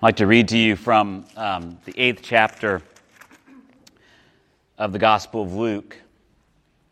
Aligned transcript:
I'd 0.00 0.04
like 0.04 0.16
to 0.16 0.26
read 0.26 0.48
to 0.48 0.56
you 0.56 0.76
from 0.76 1.26
um, 1.36 1.76
the 1.84 1.92
eighth 1.94 2.20
chapter 2.22 2.80
of 4.78 4.94
the 4.94 4.98
Gospel 4.98 5.42
of 5.42 5.52
Luke. 5.52 5.94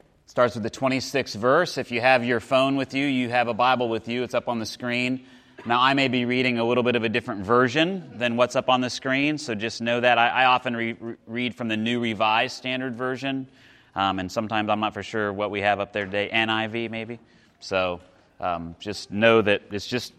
It 0.00 0.30
starts 0.30 0.54
with 0.54 0.62
the 0.62 0.70
26th 0.70 1.34
verse. 1.36 1.79
If 1.79 1.90
you 1.90 2.02
have 2.02 2.22
your 2.22 2.38
phone 2.38 2.76
with 2.76 2.92
you, 2.92 3.06
you 3.06 3.30
have 3.30 3.48
a 3.48 3.54
Bible 3.54 3.89
with 3.89 4.08
you, 4.08 4.25
it's 4.25 4.34
up 4.34 4.46
on 4.46 4.58
the 4.58 4.66
screen. 4.66 5.25
Now, 5.64 5.80
I 5.80 5.94
may 5.94 6.08
be 6.08 6.26
reading 6.26 6.58
a 6.58 6.64
little 6.64 6.82
bit 6.82 6.96
of 6.96 7.04
a 7.04 7.08
different 7.08 7.46
version 7.46 8.11
than 8.18 8.36
what's 8.36 8.57
up 8.57 8.68
on 8.68 8.82
the 8.82 8.90
screen, 8.90 9.38
so 9.38 9.54
just 9.54 9.80
know 9.80 10.00
that. 10.00 10.18
I, 10.18 10.29
I 10.29 10.45
often 10.45 10.77
re- 10.77 10.96
read 11.27 11.54
from 11.54 11.68
the 11.68 11.79
New 11.79 12.00
Revised 12.00 12.59
Standard 12.59 12.95
Version, 12.95 13.48
um, 13.95 14.18
and 14.18 14.30
sometimes 14.30 14.68
I'm 14.68 14.80
not 14.80 14.93
for 14.93 15.02
sure 15.02 15.32
what 15.32 15.50
we 15.50 15.62
have 15.62 15.80
up 15.80 15.95
there 15.95 16.04
today. 16.04 16.29
NIV, 16.30 16.90
maybe. 16.90 17.20
So 17.61 18.02
um, 18.38 18.77
just 18.79 19.11
know 19.11 19.40
that 19.40 19.62
it's 19.70 19.86
just 19.86 20.12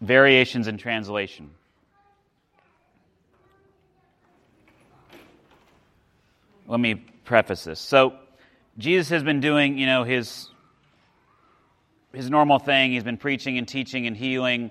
variations 0.00 0.66
in 0.66 0.78
translation. 0.78 1.50
Let 6.66 6.80
me 6.80 6.94
preface 7.24 7.64
this. 7.64 7.80
So, 7.80 8.14
Jesus 8.76 9.08
has 9.10 9.22
been 9.22 9.40
doing, 9.40 9.78
you 9.78 9.86
know, 9.86 10.02
his 10.02 10.48
his 12.12 12.30
normal 12.30 12.58
thing. 12.58 12.92
He's 12.92 13.04
been 13.04 13.16
preaching 13.16 13.58
and 13.58 13.66
teaching 13.66 14.06
and 14.06 14.16
healing, 14.16 14.70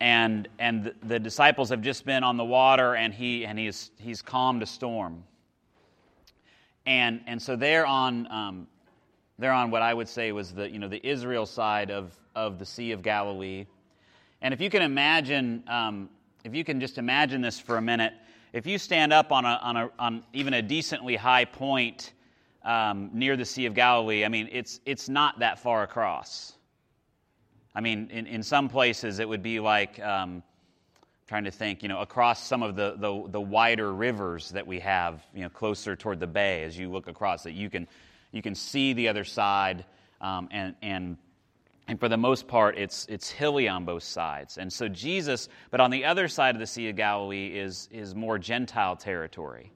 and 0.00 0.48
and 0.58 0.92
the 1.02 1.18
disciples 1.18 1.70
have 1.70 1.82
just 1.82 2.04
been 2.04 2.24
on 2.24 2.36
the 2.36 2.44
water, 2.44 2.94
and 2.94 3.12
he 3.12 3.44
and 3.46 3.58
he's 3.58 3.90
he's 3.98 4.22
calmed 4.22 4.62
a 4.62 4.66
storm. 4.66 5.24
And 6.86 7.20
and 7.26 7.40
so 7.40 7.56
they're 7.56 7.86
on 7.86 8.30
um, 8.32 8.66
they're 9.38 9.52
on 9.52 9.70
what 9.70 9.82
I 9.82 9.94
would 9.94 10.08
say 10.08 10.32
was 10.32 10.52
the 10.52 10.68
you 10.68 10.78
know 10.78 10.88
the 10.88 11.04
Israel 11.06 11.46
side 11.46 11.90
of 11.90 12.12
of 12.34 12.58
the 12.58 12.66
Sea 12.66 12.92
of 12.92 13.02
Galilee. 13.02 13.66
And 14.40 14.54
if 14.54 14.60
you 14.60 14.70
can 14.70 14.82
imagine, 14.82 15.64
um, 15.66 16.08
if 16.44 16.54
you 16.54 16.64
can 16.64 16.80
just 16.80 16.96
imagine 16.96 17.40
this 17.40 17.58
for 17.58 17.76
a 17.76 17.82
minute, 17.82 18.12
if 18.52 18.66
you 18.66 18.78
stand 18.78 19.12
up 19.12 19.32
on, 19.32 19.44
a, 19.44 19.60
on, 19.62 19.76
a, 19.76 19.90
on 19.98 20.24
even 20.32 20.54
a 20.54 20.62
decently 20.62 21.16
high 21.16 21.44
point 21.44 22.12
um, 22.64 23.10
near 23.12 23.36
the 23.36 23.44
Sea 23.44 23.66
of 23.66 23.74
Galilee, 23.74 24.24
I 24.24 24.28
mean, 24.28 24.48
it's, 24.52 24.80
it's 24.86 25.08
not 25.08 25.38
that 25.40 25.58
far 25.58 25.82
across. 25.82 26.54
I 27.74 27.80
mean, 27.80 28.08
in, 28.10 28.26
in 28.26 28.42
some 28.42 28.68
places 28.68 29.18
it 29.18 29.28
would 29.28 29.42
be 29.42 29.60
like, 29.60 30.00
um, 30.00 30.42
trying 31.28 31.44
to 31.44 31.50
think, 31.50 31.82
you 31.82 31.88
know, 31.90 32.00
across 32.00 32.46
some 32.46 32.62
of 32.62 32.74
the, 32.74 32.94
the, 32.98 33.28
the, 33.28 33.40
wider 33.40 33.92
rivers 33.92 34.48
that 34.50 34.66
we 34.66 34.80
have, 34.80 35.22
you 35.34 35.42
know, 35.42 35.50
closer 35.50 35.94
toward 35.94 36.18
the 36.18 36.26
bay 36.26 36.64
as 36.64 36.78
you 36.78 36.90
look 36.90 37.06
across, 37.06 37.42
that 37.42 37.52
you 37.52 37.68
can, 37.68 37.86
you 38.32 38.40
can 38.40 38.54
see 38.54 38.94
the 38.94 39.08
other 39.08 39.24
side 39.24 39.84
um, 40.22 40.48
and, 40.50 40.74
and 40.80 41.18
and 41.88 41.98
for 41.98 42.08
the 42.10 42.18
most 42.18 42.46
part, 42.46 42.76
it's, 42.76 43.06
it's 43.08 43.30
hilly 43.30 43.66
on 43.66 43.86
both 43.86 44.02
sides. 44.02 44.58
And 44.58 44.70
so 44.70 44.88
Jesus, 44.88 45.48
but 45.70 45.80
on 45.80 45.90
the 45.90 46.04
other 46.04 46.28
side 46.28 46.54
of 46.54 46.60
the 46.60 46.66
Sea 46.66 46.90
of 46.90 46.96
Galilee 46.96 47.58
is, 47.58 47.88
is 47.90 48.14
more 48.14 48.38
Gentile 48.38 48.94
territory. 48.94 49.72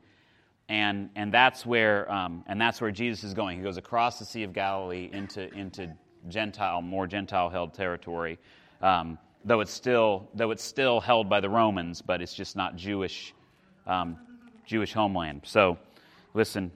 And, 0.69 1.09
and, 1.17 1.33
that's 1.33 1.65
where, 1.65 2.11
um, 2.13 2.45
and 2.47 2.61
that's 2.61 2.83
where 2.83 2.91
Jesus 2.91 3.25
is 3.25 3.33
going. 3.33 3.57
He 3.57 3.63
goes 3.63 3.79
across 3.79 4.19
the 4.19 4.27
Sea 4.27 4.43
of 4.43 4.53
Galilee 4.53 5.09
into, 5.13 5.53
into 5.55 5.91
Gentile, 6.29 6.83
more 6.83 7.07
Gentile 7.07 7.49
held 7.49 7.73
territory, 7.73 8.39
um, 8.83 9.19
though, 9.45 9.61
it's 9.61 9.73
still, 9.73 10.29
though 10.35 10.51
it's 10.51 10.63
still 10.63 11.01
held 11.01 11.29
by 11.29 11.41
the 11.41 11.49
Romans, 11.49 12.03
but 12.03 12.21
it's 12.21 12.35
just 12.35 12.57
not 12.57 12.77
Jewish, 12.77 13.35
um, 13.87 14.19
Jewish 14.67 14.93
homeland. 14.93 15.43
So 15.45 15.79
listen, 16.35 16.71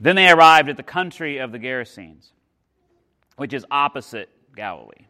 Then 0.00 0.16
they 0.16 0.28
arrived 0.28 0.68
at 0.68 0.76
the 0.76 0.82
country 0.82 1.38
of 1.38 1.52
the 1.52 1.58
Gerasenes, 1.58 2.30
which 3.36 3.52
is 3.52 3.64
opposite 3.70 4.28
Galilee. 4.54 5.06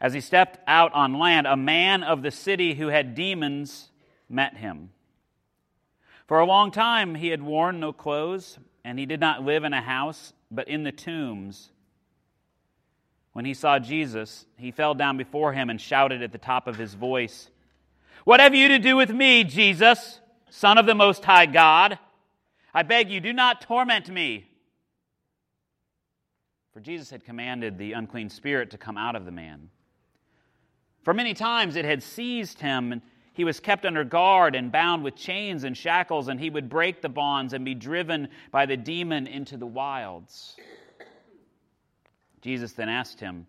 As 0.00 0.12
he 0.12 0.20
stepped 0.20 0.58
out 0.66 0.92
on 0.92 1.18
land, 1.18 1.46
a 1.46 1.56
man 1.56 2.02
of 2.02 2.22
the 2.22 2.30
city 2.30 2.74
who 2.74 2.88
had 2.88 3.14
demons 3.14 3.90
met 4.28 4.56
him. 4.56 4.90
For 6.26 6.40
a 6.40 6.46
long 6.46 6.70
time 6.70 7.14
he 7.14 7.28
had 7.28 7.42
worn 7.42 7.80
no 7.80 7.92
clothes, 7.92 8.58
and 8.84 8.98
he 8.98 9.06
did 9.06 9.20
not 9.20 9.42
live 9.42 9.64
in 9.64 9.72
a 9.72 9.80
house, 9.80 10.32
but 10.50 10.68
in 10.68 10.82
the 10.82 10.92
tombs. 10.92 11.70
When 13.32 13.44
he 13.44 13.54
saw 13.54 13.78
Jesus, 13.78 14.46
he 14.56 14.70
fell 14.70 14.94
down 14.94 15.16
before 15.16 15.52
him 15.52 15.70
and 15.70 15.80
shouted 15.80 16.22
at 16.22 16.32
the 16.32 16.38
top 16.38 16.66
of 16.68 16.76
his 16.76 16.94
voice, 16.94 17.50
What 18.24 18.40
have 18.40 18.54
you 18.54 18.68
to 18.68 18.78
do 18.78 18.96
with 18.96 19.10
me, 19.10 19.44
Jesus, 19.44 20.20
Son 20.50 20.78
of 20.78 20.86
the 20.86 20.94
Most 20.94 21.24
High 21.24 21.46
God? 21.46 21.98
I 22.74 22.82
beg 22.82 23.10
you, 23.10 23.20
do 23.20 23.32
not 23.32 23.60
torment 23.60 24.08
me. 24.08 24.46
For 26.72 26.80
Jesus 26.80 27.08
had 27.08 27.24
commanded 27.24 27.78
the 27.78 27.92
unclean 27.92 28.28
spirit 28.28 28.72
to 28.72 28.78
come 28.78 28.98
out 28.98 29.14
of 29.14 29.24
the 29.24 29.30
man. 29.30 29.70
For 31.04 31.14
many 31.14 31.34
times 31.34 31.76
it 31.76 31.84
had 31.84 32.02
seized 32.02 32.60
him, 32.60 32.90
and 32.90 33.02
he 33.32 33.44
was 33.44 33.60
kept 33.60 33.86
under 33.86 34.02
guard 34.02 34.56
and 34.56 34.72
bound 34.72 35.04
with 35.04 35.14
chains 35.14 35.62
and 35.62 35.76
shackles, 35.76 36.26
and 36.26 36.40
he 36.40 36.50
would 36.50 36.68
break 36.68 37.00
the 37.00 37.08
bonds 37.08 37.52
and 37.52 37.64
be 37.64 37.74
driven 37.74 38.28
by 38.50 38.66
the 38.66 38.76
demon 38.76 39.28
into 39.28 39.56
the 39.56 39.66
wilds. 39.66 40.56
Jesus 42.40 42.72
then 42.72 42.88
asked 42.88 43.20
him, 43.20 43.46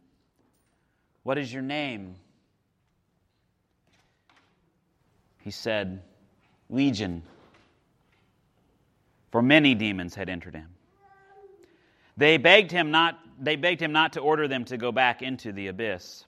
What 1.24 1.40
is 1.40 1.52
your 1.52 1.64
name? 1.64 2.16
He 5.42 5.52
said, 5.52 6.02
Legion 6.70 7.24
for 9.36 9.42
many 9.42 9.76
demons 9.76 10.16
had 10.16 10.30
entered 10.30 10.56
him. 10.56 10.70
They 12.16 12.38
begged 12.38 12.72
him 12.72 12.90
not, 12.90 13.20
they 13.38 13.58
begged 13.58 13.82
him 13.82 13.92
not 13.92 14.14
to 14.14 14.22
order 14.22 14.48
them 14.48 14.64
to 14.64 14.78
go 14.78 14.94
back 14.94 15.22
into 15.22 15.52
the 15.52 15.68
abyss. 15.68 16.24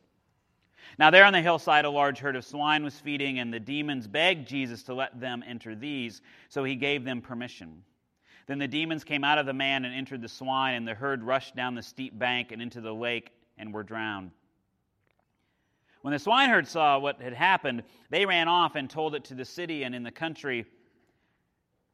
Now, 1.00 1.09
there 1.09 1.23
on 1.23 1.31
the 1.31 1.41
hillside, 1.41 1.85
a 1.85 1.90
large 1.90 2.19
herd 2.19 2.35
of 2.35 2.44
swine 2.44 2.84
was 2.84 3.00
feeding, 3.00 3.40
and 3.40 3.53
the 3.53 3.62
demons 3.62 4.07
begged 4.07 4.45
Jesus 4.45 4.84
to 4.84 4.94
let 4.94 5.18
them 5.22 5.41
enter 5.47 5.73
these, 5.73 6.22
so 6.50 6.66
he 6.66 6.75
gave 6.75 7.06
them 7.06 7.22
permission. 7.22 7.81
Then 8.45 8.59
the 8.59 8.68
demons 8.68 9.06
came 9.06 9.24
out 9.24 9.38
of 9.38 9.45
the 9.45 9.53
man 9.53 9.85
and 9.85 9.95
entered 9.95 10.22
the 10.22 10.28
swine, 10.28 10.75
and 10.75 10.85
the 10.85 10.94
herd 10.94 11.24
rushed 11.24 11.56
down 11.56 11.75
the 11.75 11.84
steep 11.84 12.19
bank 12.19 12.51
and 12.51 12.62
into 12.62 12.81
the 12.81 12.94
lake 12.94 13.31
and 13.57 13.74
were 13.74 13.84
drowned. 13.84 14.31
When 16.01 16.12
the 16.12 16.19
swineherd 16.19 16.68
saw 16.68 17.00
what 17.00 17.22
had 17.22 17.31
happened, 17.31 17.84
they 18.09 18.25
ran 18.25 18.50
off 18.50 18.75
and 18.75 18.89
told 18.89 19.16
it 19.16 19.24
to 19.24 19.34
the 19.34 19.45
city 19.45 19.84
and 19.84 19.95
in 19.95 20.03
the 20.03 20.12
country 20.12 20.66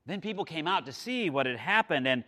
then 0.05 0.21
people 0.21 0.45
came 0.45 0.67
out 0.67 0.85
to 0.85 0.91
see 0.91 1.29
what 1.29 1.45
had 1.45 1.57
happened. 1.57 2.07
And 2.07 2.23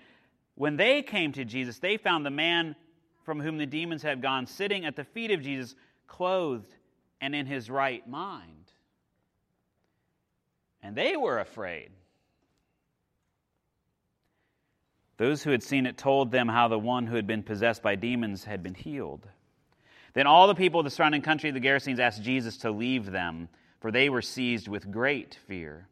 when 0.56 0.78
they 0.78 1.02
came 1.02 1.32
to 1.34 1.44
Jesus, 1.44 1.80
they 1.80 1.98
found 1.98 2.26
the 2.26 2.32
man 2.32 2.76
from 3.24 3.40
whom 3.40 3.58
the 3.58 3.66
demons 3.66 4.02
had 4.02 4.22
gone 4.22 4.46
sitting 4.46 4.86
at 4.86 4.96
the 4.96 5.04
feet 5.04 5.32
of 5.32 5.42
Jesus, 5.42 5.76
clothed 6.08 6.74
and 7.20 7.36
in 7.36 7.46
his 7.46 7.70
right 7.70 8.08
mind. 8.08 8.72
And 10.82 10.96
they 10.96 11.18
were 11.18 11.40
afraid. 11.40 11.90
Those 15.18 15.42
who 15.42 15.52
had 15.52 15.64
seen 15.64 15.86
it 15.86 15.98
told 15.98 16.32
them 16.32 16.48
how 16.48 16.68
the 16.68 16.78
one 16.78 17.08
who 17.08 17.16
had 17.16 17.26
been 17.26 17.42
possessed 17.42 17.82
by 17.82 17.96
demons 17.96 18.44
had 18.44 18.62
been 18.62 18.76
healed. 18.76 19.28
Then 20.14 20.28
all 20.28 20.48
the 20.48 20.56
people 20.56 20.80
of 20.80 20.84
the 20.84 20.90
surrounding 20.90 21.22
country 21.22 21.52
the 21.52 21.60
Gerasenes 21.60 22.00
asked 22.00 22.22
Jesus 22.22 22.58
to 22.58 22.72
leave 22.72 23.12
them, 23.12 23.50
for 23.80 23.92
they 23.92 24.10
were 24.10 24.22
seized 24.22 24.68
with 24.68 24.92
great 24.92 25.38
fear. 25.48 25.88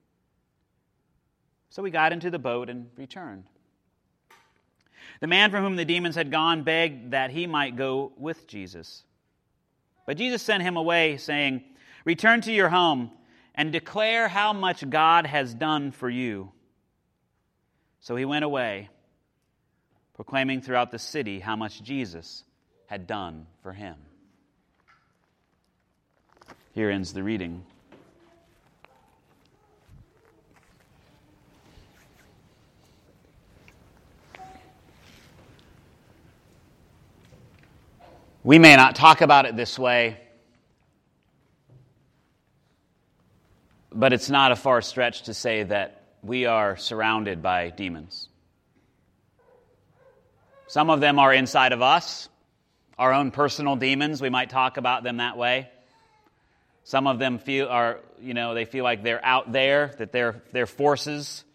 So 1.73 1.83
he 1.83 1.89
got 1.89 2.13
into 2.13 2.29
the 2.29 2.37
boat 2.37 2.69
and 2.69 2.85
returned. 2.97 3.45
The 5.21 5.25
man 5.25 5.49
from 5.49 5.63
whom 5.63 5.75
the 5.75 5.85
demons 5.85 6.13
had 6.13 6.29
gone 6.29 6.61
begged 6.61 7.13
that 7.13 7.31
he 7.31 7.47
might 7.47 7.75
go 7.75 8.11
with 8.15 8.45
Jesus. 8.45 9.03
But 10.05 10.17
Jesus 10.17 10.43
sent 10.43 10.61
him 10.61 10.77
away, 10.77 11.17
saying, 11.17 11.63
Return 12.05 12.41
to 12.41 12.53
your 12.53 12.69
home 12.69 13.09
and 13.55 13.71
declare 13.71 14.27
how 14.27 14.53
much 14.53 14.87
God 14.87 15.25
has 15.25 15.51
done 15.55 15.91
for 15.91 16.07
you. 16.07 16.51
So 18.01 18.15
he 18.15 18.25
went 18.25 18.45
away, 18.45 18.89
proclaiming 20.13 20.61
throughout 20.61 20.91
the 20.91 20.99
city 20.99 21.39
how 21.39 21.55
much 21.55 21.81
Jesus 21.81 22.43
had 22.85 23.07
done 23.07 23.47
for 23.63 23.73
him. 23.73 23.95
Here 26.73 26.91
ends 26.91 27.13
the 27.13 27.23
reading. 27.23 27.65
We 38.45 38.59
may 38.59 38.75
not 38.75 38.95
talk 38.95 39.21
about 39.21 39.45
it 39.45 39.55
this 39.55 39.79
way, 39.79 40.17
but 43.89 44.11
it's 44.11 44.29
not 44.29 44.51
a 44.51 44.57
far 44.57 44.81
stretch 44.81 45.23
to 45.23 45.33
say 45.33 45.63
that 45.63 46.03
we 46.21 46.45
are 46.45 46.75
surrounded 46.75 47.41
by 47.41 47.69
demons. 47.69 48.27
Some 50.67 50.89
of 50.89 50.99
them 50.99 51.19
are 51.19 51.33
inside 51.33 51.71
of 51.71 51.81
us, 51.81 52.27
our 52.97 53.13
own 53.13 53.31
personal 53.31 53.77
demons. 53.77 54.21
We 54.21 54.29
might 54.29 54.49
talk 54.49 54.75
about 54.75 55.03
them 55.03 55.17
that 55.17 55.37
way. 55.37 55.69
Some 56.83 57.07
of 57.07 57.19
them 57.19 57.39
feel 57.39 57.69
are, 57.69 58.01
you 58.19 58.33
know, 58.33 58.55
they 58.55 58.65
feel 58.65 58.83
like 58.83 59.03
they're 59.03 59.23
out 59.23 59.53
there, 59.53 59.93
that 59.99 60.11
they're, 60.11 60.43
they're 60.51 60.65
forces 60.65 61.45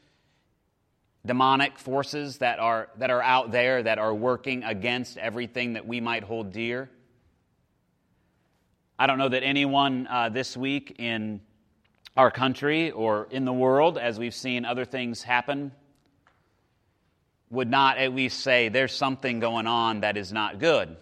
demonic 1.29 1.79
forces 1.79 2.39
that 2.39 2.59
are, 2.59 2.89
that 2.97 3.11
are 3.11 3.23
out 3.23 3.53
there 3.53 3.83
that 3.83 3.99
are 3.99 4.15
working 4.15 4.65
against 4.65 5.19
everything 5.19 5.75
that 5.75 5.87
we 5.87 6.01
might 6.01 6.25
hold 6.25 6.53
dear. 6.53 6.91
I 8.99 9.07
don't 9.07 9.19
know 9.19 9.29
that 9.29 9.45
anyone 9.45 10.09
uh, 10.11 10.31
this 10.31 10.57
week 10.57 10.97
in 10.99 11.41
our 12.17 12.31
country 12.31 12.91
or 12.91 13.29
in 13.31 13.45
the 13.45 13.53
world, 13.53 13.99
as 13.99 14.19
we've 14.19 14.35
seen 14.35 14.65
other 14.65 14.87
things 14.87 15.23
happen, 15.23 15.71
would 17.51 17.71
not 17.71 17.99
at 17.99 18.15
least 18.15 18.41
say 18.41 18.71
there's 18.71 18.95
something 18.95 19.39
going 19.39 19.67
on 19.67 20.01
that 20.01 20.17
is 20.17 20.33
not 20.33 20.59
good. 20.59 20.97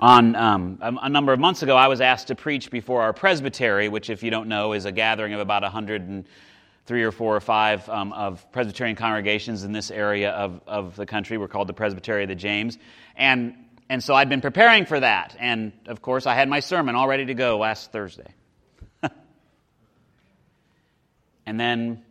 On 0.00 0.36
um, 0.36 0.78
a 0.80 1.08
number 1.08 1.32
of 1.32 1.40
months 1.40 1.64
ago, 1.64 1.76
I 1.76 1.88
was 1.88 2.00
asked 2.00 2.28
to 2.28 2.36
preach 2.36 2.70
before 2.70 3.02
our 3.02 3.12
presbytery, 3.12 3.88
which, 3.88 4.10
if 4.10 4.22
you 4.22 4.30
don't 4.30 4.48
know, 4.48 4.72
is 4.72 4.84
a 4.84 4.92
gathering 4.92 5.32
of 5.34 5.40
about 5.40 5.62
103 5.62 7.02
or 7.02 7.10
4 7.10 7.36
or 7.36 7.40
5 7.40 7.88
um, 7.88 8.12
of 8.12 8.52
Presbyterian 8.52 8.94
congregations 8.94 9.64
in 9.64 9.72
this 9.72 9.90
area 9.90 10.30
of, 10.30 10.60
of 10.68 10.94
the 10.94 11.04
country. 11.04 11.36
We're 11.36 11.48
called 11.48 11.68
the 11.68 11.72
Presbytery 11.72 12.22
of 12.22 12.28
the 12.28 12.36
James. 12.36 12.78
And, 13.16 13.56
and 13.88 14.02
so 14.02 14.14
I'd 14.14 14.28
been 14.28 14.40
preparing 14.40 14.86
for 14.86 15.00
that. 15.00 15.34
And 15.40 15.72
of 15.86 16.00
course, 16.00 16.26
I 16.26 16.36
had 16.36 16.48
my 16.48 16.60
sermon 16.60 16.94
all 16.94 17.08
ready 17.08 17.26
to 17.26 17.34
go 17.34 17.58
last 17.58 17.90
Thursday. 17.90 18.32
and 21.44 21.58
then 21.58 22.04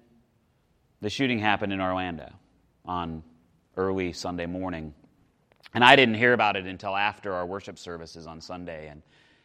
the 0.99 1.09
shooting 1.09 1.39
happened 1.39 1.71
in 1.71 1.79
Orlando 1.79 2.33
on 2.83 3.23
early 3.77 4.11
Sunday 4.11 4.45
morning. 4.45 4.93
And 5.77 5.83
I 5.83 5.95
didn't 5.95 6.15
hear 6.15 6.33
about 6.33 6.55
it 6.55 6.65
until 6.65 6.95
after 6.95 7.35
our 7.35 7.45
worship 7.45 7.77
services 7.77 8.25
on 8.25 8.41
Sunday. 8.41 8.87
And, 8.87 9.03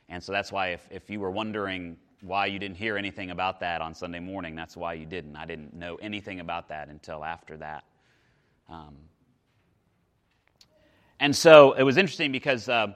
and 0.08 0.24
so 0.24 0.32
that's 0.32 0.50
why, 0.50 0.68
if, 0.68 0.80
if 0.90 1.10
you 1.10 1.20
were 1.20 1.30
wondering 1.30 1.98
why 2.22 2.46
you 2.46 2.58
didn't 2.58 2.78
hear 2.78 2.96
anything 2.96 3.30
about 3.30 3.60
that 3.60 3.82
on 3.82 3.92
Sunday 3.92 4.18
morning, 4.18 4.56
that's 4.56 4.74
why 4.74 4.94
you 4.94 5.04
didn't. 5.04 5.36
I 5.36 5.44
didn't 5.44 5.74
know 5.74 5.96
anything 5.96 6.40
about 6.40 6.68
that 6.70 6.88
until 6.88 7.22
after 7.22 7.58
that. 7.58 7.84
Um, 8.70 8.96
and 11.20 11.36
so 11.36 11.74
it 11.74 11.82
was 11.82 11.98
interesting 11.98 12.32
because. 12.32 12.66
Uh, 12.66 12.94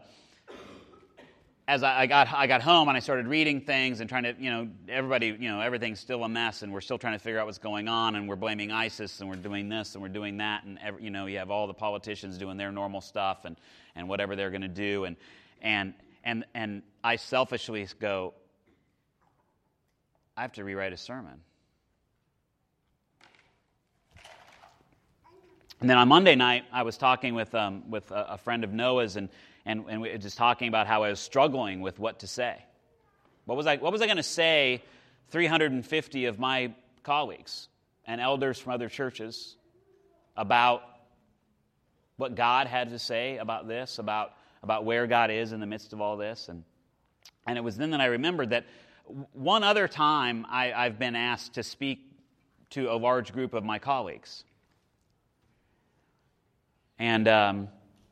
as 1.68 1.82
I 1.82 2.06
got, 2.06 2.32
I 2.32 2.46
got 2.46 2.62
home 2.62 2.86
and 2.86 2.96
I 2.96 3.00
started 3.00 3.26
reading 3.26 3.60
things 3.60 3.98
and 3.98 4.08
trying 4.08 4.22
to, 4.22 4.34
you 4.38 4.50
know, 4.50 4.68
everybody, 4.88 5.26
you 5.26 5.48
know, 5.48 5.60
everything's 5.60 5.98
still 5.98 6.22
a 6.22 6.28
mess 6.28 6.62
and 6.62 6.72
we're 6.72 6.80
still 6.80 6.98
trying 6.98 7.14
to 7.14 7.18
figure 7.18 7.40
out 7.40 7.46
what's 7.46 7.58
going 7.58 7.88
on 7.88 8.14
and 8.14 8.28
we're 8.28 8.36
blaming 8.36 8.70
ISIS 8.70 9.20
and 9.20 9.28
we're 9.28 9.34
doing 9.34 9.68
this 9.68 9.94
and 9.94 10.02
we're 10.02 10.08
doing 10.08 10.36
that 10.36 10.62
and, 10.62 10.78
every, 10.80 11.02
you 11.02 11.10
know, 11.10 11.26
you 11.26 11.38
have 11.38 11.50
all 11.50 11.66
the 11.66 11.74
politicians 11.74 12.38
doing 12.38 12.56
their 12.56 12.70
normal 12.70 13.00
stuff 13.00 13.44
and, 13.44 13.56
and 13.96 14.08
whatever 14.08 14.36
they're 14.36 14.50
going 14.50 14.62
to 14.62 14.68
do. 14.68 15.06
And, 15.06 15.16
and, 15.60 15.94
and, 16.22 16.44
and 16.54 16.82
I 17.02 17.16
selfishly 17.16 17.88
go, 17.98 18.34
I 20.36 20.42
have 20.42 20.52
to 20.52 20.62
rewrite 20.62 20.92
a 20.92 20.96
sermon. 20.96 21.40
And 25.80 25.90
then 25.90 25.98
on 25.98 26.08
Monday 26.08 26.34
night, 26.34 26.64
I 26.72 26.82
was 26.82 26.96
talking 26.96 27.34
with, 27.34 27.54
um, 27.54 27.90
with 27.90 28.10
a, 28.10 28.32
a 28.32 28.38
friend 28.38 28.64
of 28.64 28.72
Noah's 28.72 29.16
and, 29.16 29.28
and, 29.66 29.84
and 29.88 30.00
we 30.00 30.16
just 30.18 30.38
talking 30.38 30.68
about 30.68 30.86
how 30.86 31.02
I 31.02 31.10
was 31.10 31.20
struggling 31.20 31.80
with 31.80 31.98
what 31.98 32.20
to 32.20 32.26
say. 32.26 32.56
What 33.44 33.56
was 33.56 33.66
I, 33.66 33.76
what 33.76 33.92
was 33.92 34.00
I 34.00 34.06
going 34.06 34.16
to 34.16 34.22
say 34.22 34.82
350 35.28 36.26
of 36.26 36.38
my 36.38 36.72
colleagues 37.02 37.68
and 38.06 38.20
elders 38.20 38.58
from 38.58 38.72
other 38.72 38.88
churches 38.88 39.56
about 40.36 40.82
what 42.16 42.34
God 42.34 42.66
had 42.66 42.90
to 42.90 42.98
say 42.98 43.36
about 43.36 43.68
this, 43.68 43.98
about, 43.98 44.32
about 44.62 44.84
where 44.84 45.06
God 45.06 45.30
is 45.30 45.52
in 45.52 45.60
the 45.60 45.66
midst 45.66 45.92
of 45.92 46.00
all 46.00 46.16
this? 46.16 46.48
And, 46.48 46.64
and 47.46 47.58
it 47.58 47.60
was 47.60 47.76
then 47.76 47.90
that 47.90 48.00
I 48.00 48.06
remembered 48.06 48.50
that 48.50 48.64
one 49.32 49.62
other 49.62 49.88
time 49.88 50.46
I, 50.48 50.72
I've 50.72 50.98
been 50.98 51.14
asked 51.16 51.54
to 51.54 51.62
speak 51.62 52.00
to 52.70 52.90
a 52.90 52.96
large 52.96 53.32
group 53.32 53.52
of 53.52 53.62
my 53.62 53.78
colleagues. 53.78 54.42
And 56.98 57.28
um, 57.28 57.68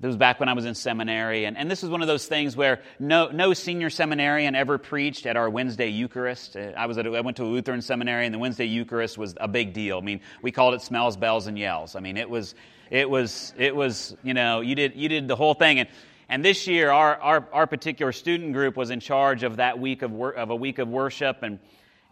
was 0.06 0.16
back 0.16 0.40
when 0.40 0.48
I 0.48 0.52
was 0.52 0.64
in 0.64 0.75
seminary. 0.75 1.44
And, 1.44 1.56
and 1.56 1.70
this 1.70 1.82
is 1.82 1.90
one 1.90 2.02
of 2.02 2.08
those 2.08 2.26
things 2.26 2.56
where 2.56 2.82
no, 2.98 3.28
no 3.28 3.54
senior 3.54 3.90
seminarian 3.90 4.54
ever 4.54 4.78
preached 4.78 5.26
at 5.26 5.36
our 5.36 5.48
Wednesday 5.48 5.88
Eucharist. 5.88 6.56
Uh, 6.56 6.72
I, 6.76 6.86
was 6.86 6.98
at, 6.98 7.06
I 7.06 7.20
went 7.20 7.36
to 7.38 7.44
a 7.44 7.46
Lutheran 7.46 7.82
seminary, 7.82 8.26
and 8.26 8.34
the 8.34 8.38
Wednesday 8.38 8.66
Eucharist 8.66 9.16
was 9.16 9.34
a 9.40 9.48
big 9.48 9.72
deal. 9.72 9.98
I 9.98 10.02
mean, 10.02 10.20
we 10.42 10.52
called 10.52 10.75
it 10.75 10.82
smells, 10.82 11.16
bells, 11.16 11.46
and 11.46 11.58
yells. 11.58 11.96
I 11.96 12.00
mean, 12.00 12.16
it 12.16 12.28
was, 12.28 12.54
it 12.90 13.08
was, 13.08 13.54
it 13.56 13.75
was 13.75 14.16
you 14.22 14.34
know, 14.34 14.60
you 14.60 14.75
did, 14.75 14.94
you 14.94 15.08
did 15.08 15.28
the 15.28 15.36
whole 15.36 15.54
thing. 15.54 15.78
And, 15.78 15.88
and 16.28 16.44
this 16.44 16.66
year, 16.66 16.90
our, 16.90 17.16
our, 17.20 17.48
our 17.52 17.66
particular 17.66 18.12
student 18.12 18.52
group 18.52 18.76
was 18.76 18.90
in 18.90 19.00
charge 19.00 19.42
of 19.42 19.56
that 19.56 19.78
week 19.78 20.02
of, 20.02 20.10
wor- 20.10 20.32
of 20.34 20.50
a 20.50 20.56
week 20.56 20.78
of 20.78 20.88
worship. 20.88 21.42
And, 21.42 21.58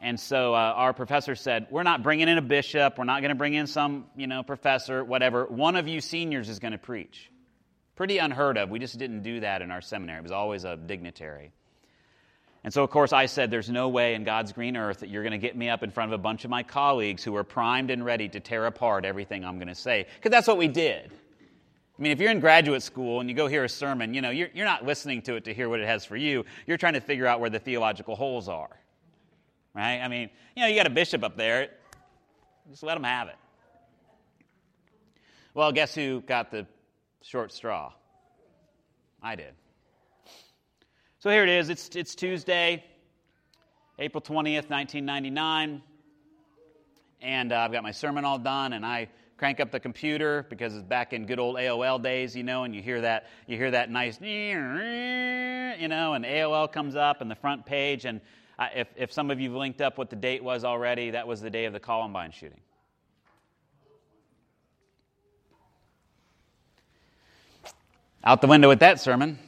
and 0.03 0.19
so 0.19 0.53
uh, 0.53 0.59
our 0.59 0.93
professor 0.93 1.37
said, 1.37 1.69
We're 1.71 1.85
not 1.85 2.03
bringing 2.03 2.29
in 2.29 2.37
a 2.37 2.43
bishop. 2.43 2.99
We're 2.99 3.05
not 3.05 3.21
going 3.21 3.29
to 3.29 3.37
bring 3.37 3.55
in 3.55 3.69
some, 3.69 4.07
you 4.17 4.27
know, 4.27 4.43
professor, 4.43 5.05
whatever. 5.05 5.47
One 5.47 5.77
of 5.77 5.87
you 5.87 6.01
seniors 6.01 6.49
is 6.49 6.59
going 6.59 6.73
to 6.73 6.79
preach. 6.79 7.31
Pretty 7.95 8.19
unheard 8.19 8.59
of. 8.59 8.69
We 8.69 8.81
just 8.81 8.99
didn't 8.99 9.23
do 9.23 9.41
that 9.41 9.63
in 9.63 9.71
our 9.71 9.81
seminary. 9.81 10.19
It 10.19 10.25
was 10.25 10.33
always 10.33 10.65
a 10.65 10.77
dignitary. 10.77 11.53
And 12.65 12.73
so, 12.73 12.83
of 12.83 12.91
course, 12.91 13.13
I 13.13 13.27
said, 13.27 13.53
There's 13.53 13.71
no 13.71 13.91
way 13.91 14.15
in 14.15 14.25
God's 14.25 14.53
green 14.53 14.77
earth 14.77 14.99
that 15.01 15.09
you're 15.09 15.23
going 15.23 15.33
to 15.33 15.39
get 15.39 15.57
me 15.57 15.69
up 15.69 15.85
in 15.85 15.93
front 15.93 16.13
of 16.13 16.19
a 16.19 16.23
bunch 16.23 16.45
of 16.45 16.51
my 16.51 16.65
colleagues 16.65 17.23
who 17.23 17.37
are 17.37 17.45
primed 17.45 17.93
and 17.93 18.05
ready 18.05 18.29
to 18.29 18.41
tear 18.41 18.67
apart 18.67 19.05
everything 19.05 19.45
I'm 19.45 19.59
going 19.59 19.69
to 19.69 19.75
say. 19.77 20.07
Because 20.17 20.33
that's 20.33 20.49
what 20.49 20.59
we 20.59 20.67
did. 20.67 21.13
I 21.97 22.03
mean, 22.03 22.11
if 22.11 22.21
you're 22.21 22.33
in 22.33 22.41
graduate 22.41 22.83
school 22.83 23.21
and 23.21 23.31
you 23.31 23.37
go 23.37 23.47
hear 23.47 23.63
a 23.63 23.69
sermon, 23.69 24.15
you 24.15 24.21
know, 24.21 24.31
you're, 24.31 24.49
you're 24.53 24.67
not 24.67 24.85
listening 24.85 25.23
to 25.23 25.37
it 25.37 25.45
to 25.45 25.55
hear 25.55 25.69
what 25.69 25.79
it 25.79 25.87
has 25.87 26.05
for 26.05 26.17
you. 26.17 26.45
You're 26.67 26.79
trying 26.79 26.95
to 26.95 27.01
figure 27.01 27.27
out 27.29 27.39
where 27.39 27.51
the 27.51 27.61
theological 27.61 28.17
holes 28.17 28.49
are. 28.49 28.82
Right? 29.75 30.01
I 30.01 30.09
mean, 30.09 30.31
you 30.55 30.63
know, 30.63 30.69
you 30.69 30.77
got 30.77 30.87
a 30.87 30.91
bishop 30.91 31.25
up 31.25 31.37
there, 31.37 31.71
just 32.71 32.83
let 32.83 32.97
him 32.97 33.05
have 33.05 33.29
it. 33.29 33.37
Well, 35.55 35.73
guess 35.73 35.95
who 35.95 36.21
got 36.23 36.51
the 36.51 36.67
short 37.23 37.53
straw. 37.53 37.93
I 39.23 39.37
did. 39.37 39.53
So 41.21 41.31
here 41.31 41.45
it 41.45 41.49
is. 41.49 41.69
It's, 41.69 41.95
it's 41.95 42.15
Tuesday, 42.15 42.85
April 43.99 44.21
20th, 44.21 44.69
1999. 44.71 45.83
And 47.21 47.53
uh, 47.53 47.57
I've 47.59 47.71
got 47.71 47.85
my 47.85 47.93
sermon 47.93 48.25
all 48.25 48.39
done, 48.39 48.73
and 48.73 48.85
I 48.85 49.09
crank 49.37 49.61
up 49.61 49.71
the 49.71 49.79
computer 49.81 50.47
because 50.49 50.75
it's 50.75 50.83
back 50.83 51.13
in 51.13 51.27
good 51.27 51.39
old 51.39 51.57
AOL 51.57 52.03
days, 52.03 52.35
you 52.35 52.43
know, 52.43 52.65
and 52.65 52.75
you 52.75 52.83
hear 52.83 53.01
that, 53.01 53.27
you 53.47 53.57
hear 53.57 53.71
that 53.71 53.91
nice, 53.91 54.21
you 54.21 54.55
know, 55.89 56.15
and 56.15 56.25
AOL 56.25 56.73
comes 56.73 56.97
up 56.97 57.23
in 57.23 57.29
the 57.29 57.35
front 57.37 57.67
page. 57.67 58.05
And 58.05 58.21
If, 58.59 58.89
if 58.97 59.13
some 59.13 59.31
of 59.31 59.41
you 59.41 59.51
have 59.51 59.59
linked 59.59 59.81
up 59.81 59.99
what 59.99 60.11
the 60.11 60.17
date 60.17 60.45
was 60.45 60.65
already, 60.65 61.11
that 61.11 61.27
was 61.27 61.41
the 61.41 61.51
day 61.51 61.65
of 61.65 61.73
the 61.73 61.81
Columbine 61.81 62.33
shooting. 62.33 62.61
Out 68.25 68.41
the 68.41 68.47
window 68.47 68.69
with 68.69 68.81
that 68.81 69.01
sermon. 69.01 69.39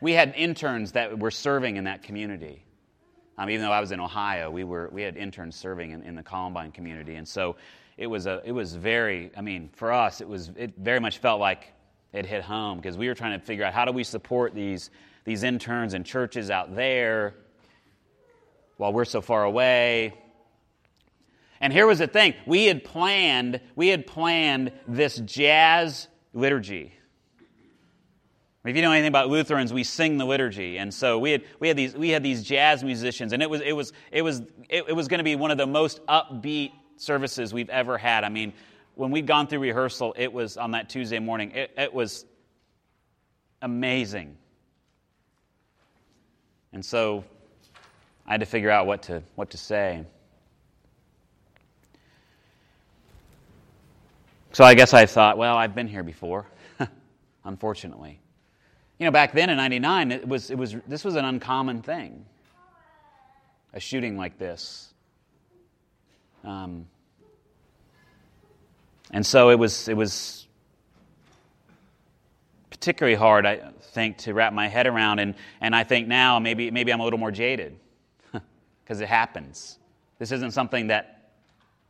We 0.00 0.12
had 0.12 0.32
interns 0.36 0.92
that 0.92 1.18
were 1.18 1.30
serving 1.30 1.76
in 1.76 1.84
that 1.84 2.02
community. 2.02 2.64
Um, 3.36 3.50
even 3.50 3.64
though 3.64 3.72
I 3.72 3.80
was 3.80 3.92
in 3.92 4.00
Ohio, 4.00 4.50
we, 4.50 4.64
were, 4.64 4.88
we 4.90 5.02
had 5.02 5.16
interns 5.16 5.56
serving 5.56 5.90
in, 5.90 6.02
in 6.02 6.14
the 6.14 6.22
Columbine 6.22 6.72
community. 6.72 7.16
And 7.16 7.28
so 7.28 7.56
it 7.98 8.06
was, 8.06 8.26
a, 8.26 8.40
it 8.44 8.52
was 8.52 8.74
very, 8.74 9.30
I 9.36 9.42
mean, 9.42 9.68
for 9.74 9.92
us, 9.92 10.22
it, 10.22 10.28
was, 10.28 10.50
it 10.56 10.72
very 10.78 11.00
much 11.00 11.18
felt 11.18 11.40
like 11.40 11.72
it 12.14 12.24
hit 12.24 12.42
home 12.42 12.78
because 12.78 12.96
we 12.96 13.08
were 13.08 13.14
trying 13.14 13.38
to 13.38 13.44
figure 13.44 13.64
out 13.64 13.74
how 13.74 13.84
do 13.84 13.92
we 13.92 14.04
support 14.04 14.54
these, 14.54 14.90
these 15.24 15.42
interns 15.42 15.92
and 15.92 16.06
churches 16.06 16.50
out 16.50 16.74
there 16.74 17.34
while 18.80 18.94
we're 18.94 19.04
so 19.04 19.20
far 19.20 19.44
away. 19.44 20.14
And 21.60 21.70
here 21.70 21.86
was 21.86 21.98
the 21.98 22.06
thing 22.06 22.32
we 22.46 22.64
had 22.64 22.82
planned, 22.82 23.60
we 23.76 23.88
had 23.88 24.06
planned 24.06 24.72
this 24.88 25.18
jazz 25.18 26.08
liturgy. 26.32 26.94
If 28.64 28.74
you 28.76 28.80
know 28.82 28.92
anything 28.92 29.08
about 29.08 29.28
Lutherans, 29.28 29.70
we 29.72 29.84
sing 29.84 30.16
the 30.16 30.24
liturgy, 30.24 30.78
and 30.78 30.92
so 30.92 31.18
we 31.18 31.30
had 31.32 31.44
we 31.60 31.68
had 31.68 31.76
these 31.76 31.94
we 31.94 32.08
had 32.08 32.22
these 32.22 32.42
jazz 32.42 32.82
musicians, 32.82 33.34
and 33.34 33.42
it 33.42 33.50
was 33.50 33.60
it 33.60 33.72
was 33.72 33.92
it 34.10 34.22
was 34.22 34.40
it, 34.68 34.84
it 34.88 34.92
was 34.94 35.08
going 35.08 35.18
to 35.18 35.24
be 35.24 35.36
one 35.36 35.50
of 35.50 35.58
the 35.58 35.66
most 35.66 36.04
upbeat 36.06 36.72
services 36.96 37.52
we've 37.54 37.70
ever 37.70 37.96
had. 37.98 38.24
I 38.24 38.28
mean, 38.28 38.52
when 38.94 39.10
we'd 39.10 39.26
gone 39.26 39.46
through 39.46 39.60
rehearsal, 39.60 40.14
it 40.16 40.32
was 40.32 40.56
on 40.58 40.70
that 40.72 40.88
Tuesday 40.88 41.18
morning. 41.18 41.52
It, 41.52 41.70
it 41.76 41.92
was 41.92 42.26
amazing, 43.62 44.36
and 46.72 46.84
so 46.84 47.24
I 48.30 48.34
had 48.34 48.40
to 48.42 48.46
figure 48.46 48.70
out 48.70 48.86
what 48.86 49.02
to 49.02 49.24
what 49.34 49.50
to 49.50 49.58
say. 49.58 50.04
So 54.52 54.62
I 54.62 54.74
guess 54.74 54.94
I 54.94 55.06
thought, 55.06 55.36
well, 55.36 55.56
I've 55.56 55.74
been 55.74 55.88
here 55.88 56.04
before, 56.04 56.46
unfortunately. 57.44 58.20
You 59.00 59.06
know, 59.06 59.10
back 59.10 59.32
then 59.32 59.50
in 59.50 59.56
99, 59.56 60.12
it 60.12 60.28
was, 60.28 60.50
it 60.52 60.56
was, 60.56 60.76
this 60.86 61.04
was 61.04 61.16
an 61.16 61.24
uncommon 61.24 61.82
thing, 61.82 62.24
a 63.72 63.80
shooting 63.80 64.16
like 64.16 64.38
this. 64.38 64.94
Um, 66.44 66.86
and 69.10 69.26
so 69.26 69.50
it 69.50 69.58
was, 69.58 69.88
it 69.88 69.96
was 69.96 70.46
particularly 72.70 73.16
hard, 73.16 73.44
I 73.44 73.72
think, 73.92 74.18
to 74.18 74.34
wrap 74.34 74.52
my 74.52 74.68
head 74.68 74.86
around. 74.86 75.18
And, 75.18 75.34
and 75.60 75.74
I 75.74 75.82
think 75.82 76.06
now 76.06 76.38
maybe, 76.38 76.70
maybe 76.70 76.92
I'm 76.92 77.00
a 77.00 77.04
little 77.04 77.18
more 77.18 77.32
jaded 77.32 77.76
because 78.90 79.00
it 79.00 79.08
happens. 79.08 79.78
This 80.18 80.32
isn't 80.32 80.50
something 80.50 80.88
that 80.88 81.30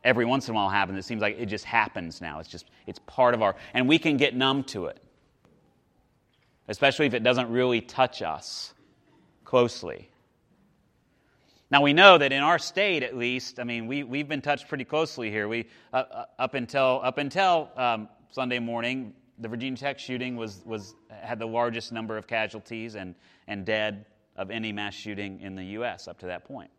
every 0.03 0.23
once 0.23 0.47
in 0.47 0.53
a 0.53 0.55
while 0.55 0.69
happens. 0.69 0.99
It 0.99 1.03
seems 1.07 1.19
like 1.19 1.39
it 1.39 1.47
just 1.47 1.65
happens 1.65 2.21
now. 2.21 2.37
It's 2.37 2.47
just, 2.47 2.69
it's 2.85 2.99
part 3.07 3.33
of 3.33 3.41
our, 3.41 3.55
and 3.73 3.89
we 3.89 3.97
can 3.97 4.17
get 4.17 4.35
numb 4.35 4.63
to 4.65 4.85
it, 4.85 5.01
especially 6.67 7.07
if 7.07 7.15
it 7.15 7.23
doesn't 7.23 7.49
really 7.49 7.81
touch 7.81 8.21
us 8.21 8.75
closely. 9.45 10.11
Now, 11.71 11.81
we 11.81 11.91
know 11.91 12.19
that 12.19 12.31
in 12.31 12.43
our 12.43 12.59
state, 12.59 13.01
at 13.01 13.17
least, 13.17 13.59
I 13.59 13.63
mean, 13.63 13.87
we, 13.87 14.03
we've 14.03 14.27
been 14.27 14.43
touched 14.43 14.67
pretty 14.67 14.85
closely 14.85 15.31
here. 15.31 15.47
We, 15.47 15.69
uh, 15.91 16.03
uh 16.07 16.25
up 16.37 16.53
until, 16.53 17.01
up 17.03 17.17
until 17.17 17.71
um, 17.77 18.09
Sunday 18.29 18.59
morning, 18.59 19.15
the 19.39 19.47
Virginia 19.47 19.75
Tech 19.75 19.97
shooting 19.97 20.35
was, 20.35 20.61
was, 20.65 20.93
had 21.09 21.39
the 21.39 21.47
largest 21.47 21.91
number 21.91 22.15
of 22.15 22.27
casualties 22.27 22.93
and, 22.93 23.15
and 23.47 23.65
dead 23.65 24.05
of 24.35 24.51
any 24.51 24.71
mass 24.71 24.93
shooting 24.93 25.41
in 25.41 25.55
the 25.55 25.63
U.S. 25.63 26.07
up 26.07 26.19
to 26.19 26.27
that 26.27 26.45
point 26.45 26.69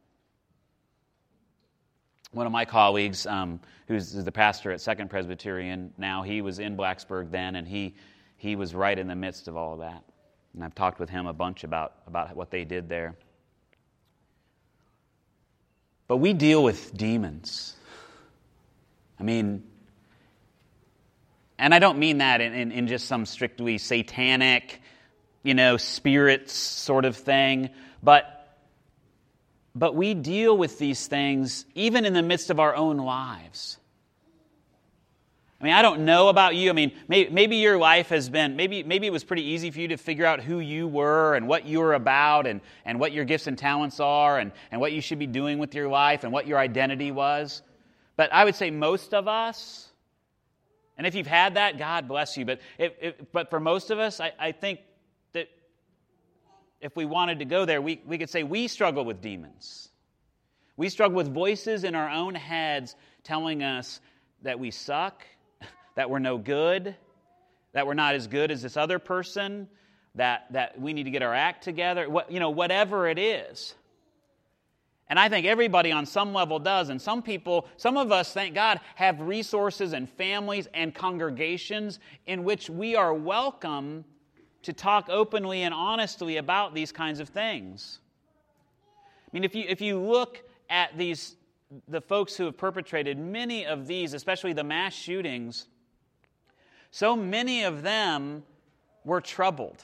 one 2.33 2.47
of 2.47 2.53
my 2.53 2.65
colleagues, 2.65 3.27
um, 3.27 3.61
who's 3.87 4.13
the 4.13 4.33
pastor 4.33 4.73
at 4.73 4.81
Second 4.81 5.11
Presbyterian 5.11 5.93
now, 5.99 6.23
he 6.23 6.41
was 6.41 6.59
in 6.59 6.77
Blacksburg 6.77 7.31
then, 7.31 7.57
and 7.57 7.69
he, 7.69 7.95
he 8.37 8.57
was 8.57 8.75
right 8.75 8.99
in 8.99 9.07
the 9.07 9.15
midst 9.15 9.49
of 9.49 9.57
all 9.57 9.75
of 9.75 9.81
that. 9.81 10.03
And 10.55 10.65
I've 10.65 10.75
talked 10.75 10.99
with 10.99 11.11
him 11.11 11.27
a 11.27 11.33
bunch 11.33 11.65
about, 11.65 11.95
about 12.07 12.35
what 12.35 12.51
they 12.51 12.65
did 12.65 12.89
there. 12.89 13.15
But 16.09 16.17
we 16.19 16.33
deal 16.33 16.63
with 16.63 16.97
demons. 16.97 17.77
I 19.21 19.23
mean, 19.23 19.63
and 21.59 21.75
I 21.75 21.79
don't 21.79 21.99
mean 21.99 22.19
that 22.19 22.41
in, 22.41 22.55
in, 22.55 22.73
in 22.73 22.87
just 22.89 23.07
some 23.07 23.25
strictly 23.25 23.79
satanic, 23.79 24.81
you 25.43 25.55
know, 25.55 25.77
spirits 25.77 26.53
sort 26.53 27.05
of 27.05 27.17
thing, 27.17 27.71
but 28.03 28.42
but 29.75 29.95
we 29.95 30.15
deal 30.15 30.57
with 30.57 30.79
these 30.79 31.07
things 31.07 31.65
even 31.75 32.05
in 32.05 32.13
the 32.13 32.23
midst 32.23 32.51
of 32.51 32.61
our 32.61 32.75
own 32.75 32.99
lives. 32.99 33.79
I 35.63 35.65
mean, 35.65 35.75
I 35.75 35.83
don't 35.83 36.05
know 36.05 36.29
about 36.29 36.57
you. 36.57 36.71
I 36.71 36.73
mean, 36.73 36.91
maybe, 37.07 37.31
maybe, 37.31 37.57
your 37.57 37.79
life 37.79 38.09
has 38.09 38.29
been, 38.29 38.57
maybe, 38.57 38.83
maybe 38.83 39.07
it 39.07 39.13
was 39.13 39.23
pretty 39.23 39.45
easy 39.45 39.71
for 39.71 39.79
you 39.79 39.89
to 39.89 39.97
figure 39.97 40.27
out 40.27 40.41
who 40.41 40.59
you 40.59 40.89
were 40.89 41.37
and 41.37 41.47
what 41.47 41.67
you 41.67 41.79
were 41.79 41.95
about 41.95 42.49
and, 42.49 42.61
and 42.85 42.99
what 42.99 43.13
your 43.13 43.25
gifts 43.25 43.47
and 43.47 43.57
talents 43.57 44.01
are 44.01 44.41
and, 44.41 44.51
and 44.73 44.81
what 44.81 44.91
you 44.91 45.01
should 45.01 45.21
be 45.21 45.27
doing 45.29 45.61
with 45.61 45.73
your 45.77 45.87
life 45.89 46.25
and 46.25 46.33
what 46.33 46.49
your 46.49 46.59
identity 46.59 47.13
was. 47.13 47.63
But 48.17 48.33
I 48.33 48.45
would 48.45 48.57
say 48.57 48.73
most 48.73 49.15
of 49.15 49.29
us, 49.29 49.89
and 50.99 51.07
if 51.07 51.15
you've 51.15 51.29
had 51.29 51.55
that, 51.55 51.79
God 51.79 52.09
bless 52.09 52.37
you. 52.37 52.45
But, 52.45 52.61
but 53.31 53.49
for 53.49 53.61
most 53.61 53.93
of 53.93 54.01
us, 54.01 54.19
I, 54.19 54.33
I 54.41 54.51
think 54.51 54.81
if 56.83 56.97
we 56.97 57.05
wanted 57.05 57.39
to 57.39 57.45
go 57.45 57.65
there, 57.65 57.81
we, 57.81 58.03
we 58.05 58.19
could 58.19 58.29
say 58.29 58.43
we 58.43 58.67
struggle 58.69 59.05
with 59.05 59.23
demons. 59.23 59.89
We 60.77 60.89
struggle 60.89 61.17
with 61.17 61.33
voices 61.33 61.85
in 61.85 61.95
our 61.95 62.11
own 62.11 62.35
heads 62.35 62.97
telling 63.23 63.63
us 63.63 64.01
that 64.43 64.59
we 64.59 64.73
suck, 64.73 65.23
that 65.95 66.11
we're 66.11 66.19
no 66.19 66.37
good, 66.37 66.97
that 67.73 67.87
we're 67.87 67.95
not 67.95 68.17
as 68.17 68.27
good 68.27 68.51
as 68.51 68.63
this 68.63 68.77
other 68.77 68.99
person, 68.99 69.69
that, 70.17 70.47
that 70.51 70.79
we 70.79 70.93
need 70.93 71.05
to 71.05 71.11
get 71.11 71.23
our 71.23 71.33
act 71.33 71.63
together, 71.63 72.11
what, 72.11 72.31
you 72.31 72.41
know, 72.41 72.51
whatever 72.51 73.09
it 73.09 73.19
is. 73.19 73.75
And 75.09 75.19
I 75.19 75.29
think 75.29 75.47
everybody 75.47 75.93
on 75.93 76.05
some 76.05 76.33
level 76.33 76.59
does. 76.59 76.89
And 76.89 77.01
some 77.01 77.23
people, 77.23 77.69
some 77.77 77.97
of 77.97 78.11
us, 78.11 78.33
thank 78.33 78.55
God, 78.55 78.81
have 78.97 79.21
resources 79.21 79.93
and 79.93 80.09
families 80.09 80.69
and 80.75 80.95
congregations 80.95 82.01
in 82.27 82.45
which 82.45 82.69
we 82.69 82.97
are 82.97 83.15
welcome 83.15 84.05
to 84.63 84.73
talk 84.73 85.09
openly 85.09 85.63
and 85.63 85.75
honestly 85.75 86.37
about 86.37 86.75
these 86.75 86.93
kinds 86.93 87.21
of 87.21 87.29
things. 87.29 87.99
I 89.27 89.31
mean, 89.33 89.45
if 89.45 89.55
you, 89.55 89.65
if 89.69 89.81
you 89.81 89.99
look 89.99 90.43
at 90.71 90.97
these, 90.97 91.37
the 91.89 92.01
folks 92.01 92.37
who 92.37 92.45
have 92.45 92.57
perpetrated 92.57 93.19
many 93.19 93.67
of 93.67 93.87
these, 93.87 94.15
especially 94.15 94.53
the 94.53 94.65
mass 94.65 94.95
shootings, 94.95 95.67
so 96.91 97.17
many 97.17 97.65
of 97.65 97.83
them 97.83 98.43
were 99.05 99.21
troubled. 99.21 99.83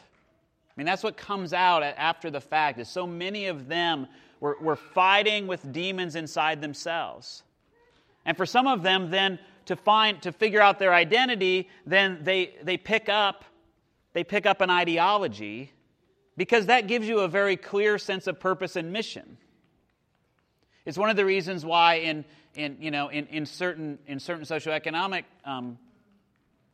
I 0.68 0.73
mean, 0.76 0.87
that's 0.87 1.02
what 1.02 1.16
comes 1.16 1.52
out 1.52 1.82
after 1.82 2.30
the 2.30 2.40
fact, 2.40 2.78
is 2.78 2.88
so 2.88 3.06
many 3.06 3.47
of 3.47 3.66
them 3.66 4.06
were, 4.40 4.56
were 4.61 4.76
fighting 4.76 5.47
with 5.47 5.73
demons 5.73 6.14
inside 6.14 6.61
themselves. 6.61 7.42
And 8.25 8.37
for 8.37 8.47
some 8.47 8.66
of 8.66 8.82
them, 8.82 9.11
then 9.11 9.38
to 9.64 9.75
find 9.75 10.20
to 10.23 10.32
figure 10.32 10.61
out 10.61 10.78
their 10.78 10.94
identity, 10.94 11.68
then 11.87 12.20
they, 12.23 12.54
they 12.62 12.76
pick 12.76 13.08
up 13.08 13.44
they 14.12 14.24
pick 14.24 14.46
up 14.46 14.60
an 14.60 14.70
ideology 14.70 15.72
because 16.36 16.66
that 16.66 16.86
gives 16.86 17.08
you 17.08 17.20
a 17.20 17.28
very 17.28 17.56
clear 17.56 17.98
sense 17.98 18.26
of 18.26 18.38
purpose 18.38 18.76
and 18.76 18.92
mission. 18.92 19.36
It's 20.86 20.96
one 20.96 21.10
of 21.10 21.16
the 21.16 21.24
reasons 21.24 21.64
why 21.66 21.96
in, 21.96 22.24
in, 22.54 22.78
you 22.80 22.90
know, 22.90 23.08
in, 23.08 23.26
in, 23.26 23.44
certain, 23.44 23.98
in 24.06 24.18
certain 24.18 24.44
socioeconomic 24.44 25.24
um, 25.44 25.78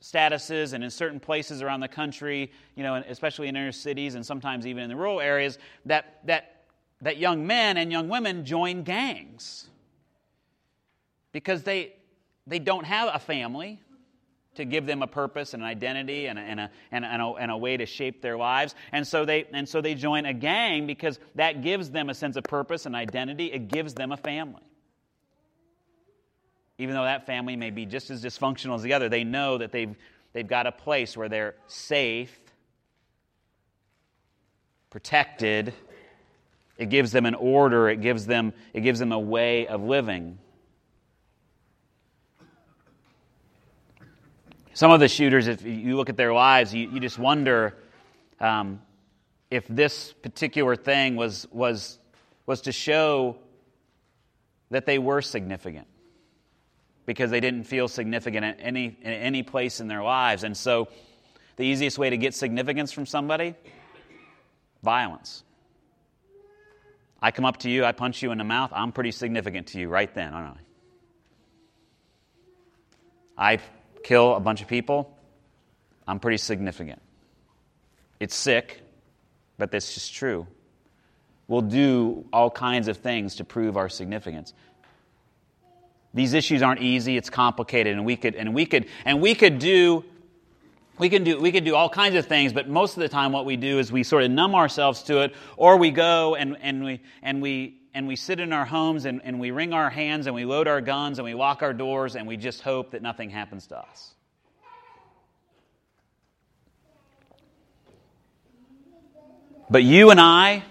statuses 0.00 0.74
and 0.74 0.84
in 0.84 0.90
certain 0.90 1.18
places 1.18 1.62
around 1.62 1.80
the 1.80 1.88
country, 1.88 2.52
you 2.76 2.82
know, 2.82 2.96
especially 3.08 3.48
in 3.48 3.56
inner 3.56 3.72
cities 3.72 4.14
and 4.14 4.24
sometimes 4.24 4.66
even 4.66 4.82
in 4.84 4.88
the 4.90 4.96
rural 4.96 5.20
areas, 5.20 5.58
that, 5.86 6.20
that, 6.24 6.64
that 7.00 7.16
young 7.16 7.46
men 7.46 7.76
and 7.76 7.90
young 7.90 8.08
women 8.08 8.44
join 8.44 8.82
gangs 8.82 9.68
because 11.32 11.62
they, 11.62 11.94
they 12.46 12.58
don't 12.58 12.84
have 12.84 13.10
a 13.14 13.18
family 13.18 13.80
to 14.54 14.64
give 14.64 14.86
them 14.86 15.02
a 15.02 15.06
purpose 15.06 15.54
and 15.54 15.62
an 15.62 15.68
identity 15.68 16.26
and 16.26 16.38
a, 16.38 16.42
and, 16.42 16.60
a, 16.60 16.70
and, 16.92 17.04
a, 17.04 17.08
and, 17.08 17.22
a, 17.22 17.26
and 17.26 17.50
a 17.50 17.56
way 17.56 17.76
to 17.76 17.86
shape 17.86 18.22
their 18.22 18.36
lives. 18.36 18.74
And 18.92 19.06
so, 19.06 19.24
they, 19.24 19.44
and 19.52 19.68
so 19.68 19.80
they 19.80 19.94
join 19.94 20.26
a 20.26 20.34
gang 20.34 20.86
because 20.86 21.18
that 21.34 21.62
gives 21.62 21.90
them 21.90 22.10
a 22.10 22.14
sense 22.14 22.36
of 22.36 22.44
purpose 22.44 22.86
and 22.86 22.94
identity. 22.94 23.46
It 23.46 23.68
gives 23.68 23.94
them 23.94 24.12
a 24.12 24.16
family. 24.16 24.62
Even 26.78 26.94
though 26.94 27.04
that 27.04 27.26
family 27.26 27.56
may 27.56 27.70
be 27.70 27.86
just 27.86 28.10
as 28.10 28.24
dysfunctional 28.24 28.74
as 28.74 28.82
the 28.82 28.92
other, 28.92 29.08
they 29.08 29.24
know 29.24 29.58
that 29.58 29.70
they've, 29.70 29.94
they've 30.32 30.46
got 30.46 30.66
a 30.66 30.72
place 30.72 31.16
where 31.16 31.28
they're 31.28 31.54
safe, 31.66 32.36
protected. 34.90 35.72
It 36.78 36.86
gives 36.86 37.12
them 37.12 37.26
an 37.26 37.34
order, 37.34 37.88
it 37.88 38.00
gives 38.00 38.26
them, 38.26 38.52
it 38.72 38.80
gives 38.80 38.98
them 38.98 39.12
a 39.12 39.18
way 39.18 39.66
of 39.66 39.82
living. 39.82 40.38
Some 44.74 44.90
of 44.90 44.98
the 44.98 45.06
shooters, 45.06 45.46
if 45.46 45.62
you 45.62 45.96
look 45.96 46.08
at 46.08 46.16
their 46.16 46.32
lives, 46.32 46.74
you, 46.74 46.90
you 46.90 46.98
just 46.98 47.16
wonder 47.16 47.76
um, 48.40 48.82
if 49.48 49.68
this 49.68 50.12
particular 50.12 50.74
thing 50.74 51.14
was, 51.14 51.46
was, 51.52 52.00
was 52.44 52.60
to 52.62 52.72
show 52.72 53.36
that 54.70 54.84
they 54.84 54.98
were 54.98 55.22
significant 55.22 55.86
because 57.06 57.30
they 57.30 57.38
didn't 57.38 57.62
feel 57.64 57.86
significant 57.86 58.44
at 58.44 58.56
any, 58.58 58.96
in 59.00 59.12
any 59.12 59.44
place 59.44 59.78
in 59.78 59.86
their 59.86 60.02
lives. 60.02 60.42
And 60.42 60.56
so, 60.56 60.88
the 61.56 61.64
easiest 61.64 61.96
way 61.96 62.10
to 62.10 62.16
get 62.16 62.34
significance 62.34 62.90
from 62.90 63.06
somebody 63.06 63.54
violence. 64.82 65.44
I 67.22 67.30
come 67.30 67.44
up 67.44 67.58
to 67.58 67.70
you, 67.70 67.84
I 67.84 67.92
punch 67.92 68.22
you 68.22 68.32
in 68.32 68.38
the 68.38 68.44
mouth, 68.44 68.72
I'm 68.74 68.90
pretty 68.90 69.12
significant 69.12 69.68
to 69.68 69.78
you 69.78 69.88
right 69.88 70.12
then, 70.12 70.34
aren't 70.34 70.58
I? 73.36 73.54
I 73.54 73.58
kill 74.04 74.34
a 74.34 74.40
bunch 74.40 74.62
of 74.62 74.68
people, 74.68 75.16
I'm 76.06 76.20
pretty 76.20 76.36
significant. 76.36 77.02
It's 78.20 78.36
sick, 78.36 78.82
but 79.58 79.72
that's 79.72 79.94
just 79.94 80.14
true. 80.14 80.46
We'll 81.48 81.62
do 81.62 82.24
all 82.32 82.50
kinds 82.50 82.88
of 82.88 82.98
things 82.98 83.36
to 83.36 83.44
prove 83.44 83.76
our 83.76 83.88
significance. 83.88 84.54
These 86.14 86.32
issues 86.34 86.62
aren't 86.62 86.80
easy, 86.80 87.16
it's 87.16 87.28
complicated, 87.28 87.94
and 87.94 88.06
we 88.06 88.16
could 88.16 88.36
and 88.36 88.54
we 88.54 88.66
could 88.66 88.86
and 89.04 89.20
we 89.20 89.34
could 89.34 89.58
do 89.58 90.04
we 90.96 91.08
can 91.08 91.24
do 91.24 91.40
we 91.40 91.50
can 91.50 91.64
do 91.64 91.74
all 91.74 91.88
kinds 91.88 92.14
of 92.14 92.26
things, 92.26 92.52
but 92.52 92.68
most 92.68 92.96
of 92.96 93.00
the 93.00 93.08
time 93.08 93.32
what 93.32 93.44
we 93.44 93.56
do 93.56 93.80
is 93.80 93.90
we 93.90 94.04
sort 94.04 94.22
of 94.22 94.30
numb 94.30 94.54
ourselves 94.54 95.02
to 95.04 95.22
it, 95.22 95.34
or 95.56 95.76
we 95.76 95.90
go 95.90 96.36
and, 96.36 96.56
and 96.62 96.84
we 96.84 97.00
and 97.22 97.42
we 97.42 97.80
and 97.94 98.08
we 98.08 98.16
sit 98.16 98.40
in 98.40 98.52
our 98.52 98.64
homes 98.64 99.04
and, 99.04 99.20
and 99.22 99.38
we 99.38 99.52
wring 99.52 99.72
our 99.72 99.88
hands 99.88 100.26
and 100.26 100.34
we 100.34 100.44
load 100.44 100.66
our 100.66 100.80
guns 100.80 101.18
and 101.18 101.24
we 101.24 101.34
lock 101.34 101.62
our 101.62 101.72
doors 101.72 102.16
and 102.16 102.26
we 102.26 102.36
just 102.36 102.60
hope 102.60 102.90
that 102.90 103.02
nothing 103.02 103.30
happens 103.30 103.68
to 103.68 103.78
us. 103.78 104.10
But 109.70 109.84
you 109.84 110.10
and 110.10 110.20
I, 110.20 110.64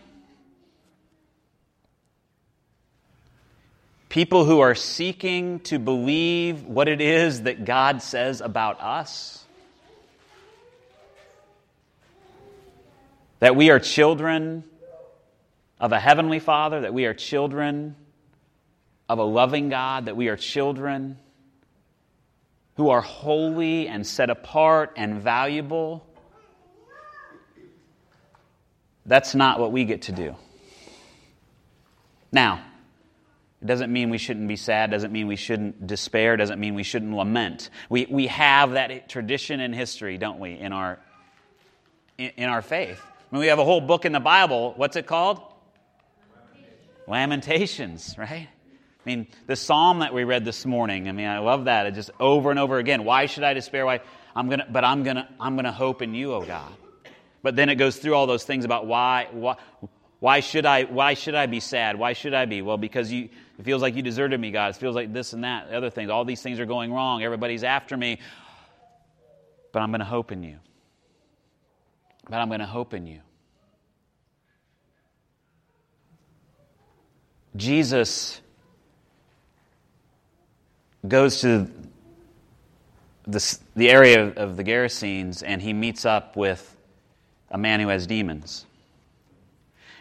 people 4.09 4.45
who 4.45 4.59
are 4.59 4.75
seeking 4.75 5.61
to 5.61 5.79
believe 5.79 6.63
what 6.63 6.87
it 6.87 7.01
is 7.01 7.43
that 7.43 7.65
God 7.65 8.01
says 8.01 8.41
about 8.41 8.81
us, 8.81 9.43
that 13.39 13.55
we 13.55 13.71
are 13.71 13.79
children 13.79 14.63
of 15.79 15.91
a 15.91 15.99
heavenly 15.99 16.39
Father, 16.39 16.81
that 16.81 16.93
we 16.93 17.05
are 17.05 17.13
children 17.13 17.95
of 19.09 19.19
a 19.19 19.23
loving 19.23 19.69
God, 19.69 20.05
that 20.05 20.15
we 20.15 20.29
are 20.29 20.37
children 20.37 21.17
who 22.75 22.89
are 22.89 23.01
holy 23.01 23.87
and 23.87 24.07
set 24.07 24.29
apart 24.29 24.93
and 24.95 25.21
valuable. 25.21 26.05
That's 29.05 29.35
not 29.35 29.59
what 29.59 29.71
we 29.71 29.85
get 29.85 30.03
to 30.03 30.11
do. 30.11 30.35
Now, 32.31 32.63
It 33.63 33.67
doesn't 33.67 33.93
mean 33.93 34.09
we 34.09 34.17
shouldn't 34.17 34.49
be 34.49 34.57
sad, 34.57 34.91
doesn't 34.91 35.13
mean 35.13 35.27
we 35.27 35.37
shouldn't 35.37 35.87
despair, 35.87 36.35
doesn't 36.35 36.59
mean 36.59 36.75
we 36.75 36.83
shouldn't 36.83 37.15
lament. 37.15 37.69
We, 37.89 38.05
we 38.09 38.27
have 38.27 38.71
that 38.71 39.07
tradition 39.07 39.61
and 39.61 39.73
history, 39.73 40.17
don't 40.17 40.37
we, 40.37 40.59
in 40.59 40.73
our, 40.73 40.99
in, 42.17 42.31
in 42.35 42.49
our 42.49 42.61
faith. 42.61 43.01
I 43.01 43.35
mean, 43.35 43.39
we 43.39 43.47
have 43.47 43.59
a 43.59 43.63
whole 43.63 43.79
book 43.79 44.03
in 44.03 44.11
the 44.11 44.19
Bible. 44.19 44.73
What's 44.75 44.97
it 44.97 45.07
called? 45.07 45.39
Lamentations, 47.07 48.15
right? 48.17 48.47
I 49.05 49.09
mean, 49.09 49.27
the 49.47 49.55
psalm 49.55 49.99
that 49.99 50.13
we 50.13 50.23
read 50.23 50.45
this 50.45 50.65
morning, 50.65 51.09
I 51.09 51.11
mean, 51.11 51.27
I 51.27 51.39
love 51.39 51.65
that. 51.65 51.85
It 51.87 51.93
just 51.93 52.11
over 52.19 52.51
and 52.51 52.59
over 52.59 52.77
again. 52.77 53.03
Why 53.03 53.25
should 53.25 53.43
I 53.43 53.53
despair? 53.53 53.85
Why? 53.85 53.99
I'm 54.35 54.49
gonna, 54.49 54.65
but 54.69 54.83
I'm 54.83 55.03
gonna, 55.03 55.29
I'm 55.39 55.55
gonna 55.55 55.71
hope 55.71 56.01
in 56.01 56.13
you, 56.13 56.33
oh 56.33 56.41
God. 56.41 56.71
But 57.41 57.57
then 57.57 57.67
it 57.67 57.75
goes 57.75 57.97
through 57.97 58.15
all 58.15 58.25
those 58.25 58.45
things 58.45 58.63
about 58.63 58.87
why, 58.87 59.27
why, 59.31 59.57
why 60.19 60.39
should 60.39 60.65
I, 60.65 60.85
why 60.85 61.15
should 61.15 61.35
I 61.35 61.47
be 61.47 61.59
sad? 61.59 61.99
Why 61.99 62.13
should 62.13 62.33
I 62.33 62.45
be? 62.45 62.61
Well, 62.61 62.77
because 62.77 63.11
you, 63.11 63.27
it 63.59 63.65
feels 63.65 63.81
like 63.81 63.95
you 63.95 64.01
deserted 64.01 64.39
me, 64.39 64.51
God. 64.51 64.69
It 64.69 64.77
feels 64.77 64.95
like 64.95 65.11
this 65.11 65.33
and 65.33 65.43
that, 65.43 65.69
other 65.69 65.89
things. 65.89 66.09
All 66.09 66.23
these 66.23 66.41
things 66.41 66.61
are 66.61 66.65
going 66.65 66.93
wrong. 66.93 67.21
Everybody's 67.21 67.65
after 67.65 67.97
me. 67.97 68.19
But 69.73 69.81
I'm 69.81 69.91
to 69.91 70.05
hope 70.05 70.31
in 70.31 70.43
you. 70.43 70.59
But 72.29 72.37
I'm 72.37 72.49
to 72.49 72.65
hope 72.65 72.93
in 72.93 73.05
you. 73.05 73.19
Jesus 77.55 78.41
goes 81.07 81.41
to 81.41 81.69
the, 83.25 83.59
the 83.75 83.89
area 83.89 84.33
of 84.35 84.57
the 84.57 84.63
Gerasenes 84.63 85.43
and 85.45 85.61
he 85.61 85.73
meets 85.73 86.05
up 86.05 86.35
with 86.35 86.75
a 87.51 87.57
man 87.57 87.79
who 87.79 87.89
has 87.89 88.07
demons. 88.07 88.65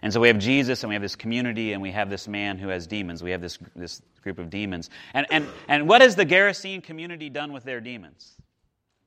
And 0.02 0.12
so 0.12 0.20
we 0.20 0.28
have 0.28 0.38
Jesus 0.38 0.82
and 0.82 0.88
we 0.88 0.94
have 0.94 1.02
this 1.02 1.14
community 1.14 1.72
and 1.72 1.82
we 1.82 1.92
have 1.92 2.10
this 2.10 2.26
man 2.26 2.58
who 2.58 2.68
has 2.68 2.86
demons. 2.86 3.22
We 3.22 3.30
have 3.30 3.40
this, 3.40 3.58
this 3.76 4.02
group 4.22 4.38
of 4.38 4.50
demons. 4.50 4.90
And, 5.14 5.26
and, 5.30 5.46
and 5.68 5.88
what 5.88 6.00
has 6.00 6.16
the 6.16 6.26
Gerasene 6.26 6.82
community 6.82 7.30
done 7.30 7.52
with 7.52 7.62
their 7.62 7.80
demons? 7.80 8.32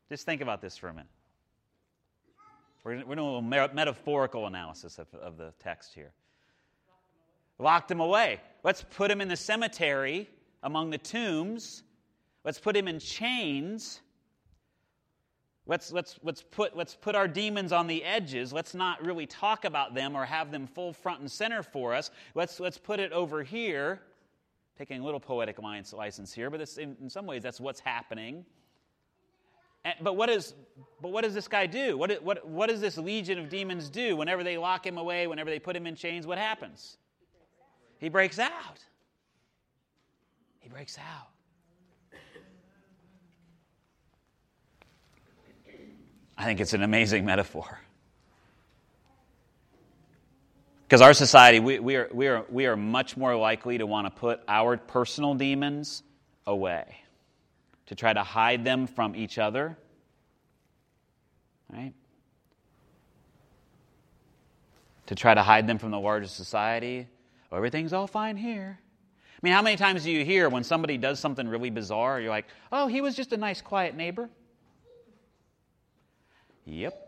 Just 0.08 0.26
think 0.26 0.42
about 0.42 0.62
this 0.62 0.78
for 0.78 0.88
a 0.88 0.94
minute. 0.94 1.08
We're, 2.84 3.04
we're 3.06 3.16
doing 3.16 3.20
a 3.28 3.40
little 3.40 3.42
metaphorical 3.42 4.46
analysis 4.46 5.00
of, 5.00 5.08
of 5.16 5.38
the 5.38 5.52
text 5.60 5.94
here. 5.94 6.12
Locked 7.58 7.90
him 7.90 8.00
away. 8.00 8.42
Let's 8.64 8.84
put 8.84 9.10
him 9.10 9.22
in 9.22 9.28
the 9.28 9.38
cemetery 9.38 10.30
among 10.64 10.90
the 10.90 10.98
tombs. 10.98 11.84
Let's 12.44 12.60
put 12.60 12.76
him 12.76 12.88
in 12.88 13.00
chains. 13.00 14.02
Let's, 15.68 15.92
let's, 15.92 16.20
let's, 16.22 16.44
put, 16.44 16.76
let's 16.76 16.96
put 16.96 17.16
our 17.16 17.28
demons 17.28 17.72
on 17.72 17.88
the 17.88 18.04
edges. 18.04 18.54
Let's 18.54 18.76
not 18.76 19.04
really 19.04 19.26
talk 19.26 19.66
about 19.66 19.96
them 19.96 20.16
or 20.16 20.26
have 20.26 20.52
them 20.52 20.68
full 20.68 20.94
front 20.94 21.22
and 21.22 21.32
center 21.32 21.64
for 21.64 21.94
us. 21.94 22.12
Let's, 22.36 22.60
let's 22.60 22.78
put 22.78 23.00
it 23.00 23.12
over 23.12 23.42
here. 23.42 24.02
Taking 24.78 25.02
a 25.02 25.06
little 25.06 25.20
poetic 25.20 25.58
license 25.60 26.34
here, 26.34 26.50
but 26.50 26.60
in, 26.78 26.98
in 27.02 27.10
some 27.10 27.26
ways 27.26 27.42
that's 27.42 27.62
what's 27.62 27.80
happening. 27.80 28.46
And, 29.86 29.96
but, 30.02 30.18
what 30.18 30.30
is, 30.30 30.54
but 31.02 31.12
what 31.12 31.24
does 31.24 31.34
this 31.34 31.48
guy 31.48 31.66
do? 31.66 31.98
What, 31.98 32.22
what, 32.22 32.46
what 32.48 32.70
does 32.70 32.82
this 32.82 32.98
legion 32.98 33.40
of 33.40 33.50
demons 33.50 33.90
do? 33.90 34.18
Whenever 34.18 34.44
they 34.44 34.58
lock 34.58 34.86
him 34.86 34.98
away, 34.98 35.28
whenever 35.28 35.50
they 35.50 35.60
put 35.60 35.76
him 35.76 35.88
in 35.88 35.96
chains, 35.96 36.28
what 36.28 36.38
happens? 36.38 36.98
He 38.00 38.10
breaks 38.10 38.40
out. 38.40 38.80
He 40.60 40.70
breaks 40.70 40.98
out. 40.98 41.30
I 46.38 46.44
think 46.44 46.60
it's 46.60 46.74
an 46.74 46.84
amazing 46.84 47.26
metaphor. 47.26 47.80
Because 50.88 51.02
our 51.02 51.14
society, 51.14 51.60
we, 51.60 51.80
we, 51.80 51.96
are, 51.96 52.10
we, 52.14 52.28
are, 52.28 52.46
we 52.50 52.66
are 52.68 52.76
much 52.76 53.18
more 53.18 53.36
likely 53.36 53.78
to 53.78 53.86
want 53.88 54.06
to 54.06 54.12
put 54.12 54.42
our 54.48 54.78
personal 54.78 55.34
demons 55.34 56.04
away, 56.46 56.98
to 57.88 57.96
try 57.96 58.14
to 58.14 58.22
hide 58.22 58.64
them 58.64 58.86
from 58.86 59.16
each 59.16 59.40
other. 59.40 59.78
Right? 61.72 61.94
To 65.08 65.16
try 65.16 65.34
to 65.34 65.42
hide 65.42 65.68
them 65.68 65.80
from 65.80 65.92
the 65.92 66.00
larger 66.00 66.28
society. 66.28 67.08
Oh, 67.52 67.58
everything's 67.58 67.94
all 67.94 68.08
fine 68.08 68.38
here. 68.38 68.80
I 68.82 69.40
mean, 69.42 69.54
how 69.54 69.62
many 69.62 69.76
times 69.76 70.04
do 70.04 70.12
you 70.12 70.26
hear 70.26 70.50
when 70.50 70.64
somebody 70.64 70.98
does 70.98 71.20
something 71.20 71.48
really 71.48 71.70
bizarre, 71.70 72.20
you're 72.20 72.30
like, 72.30 72.46
oh, 72.72 72.88
he 72.88 73.02
was 73.02 73.16
just 73.16 73.34
a 73.34 73.38
nice, 73.38 73.62
quiet 73.62 73.96
neighbor? 73.96 74.30
Yep. 76.66 77.02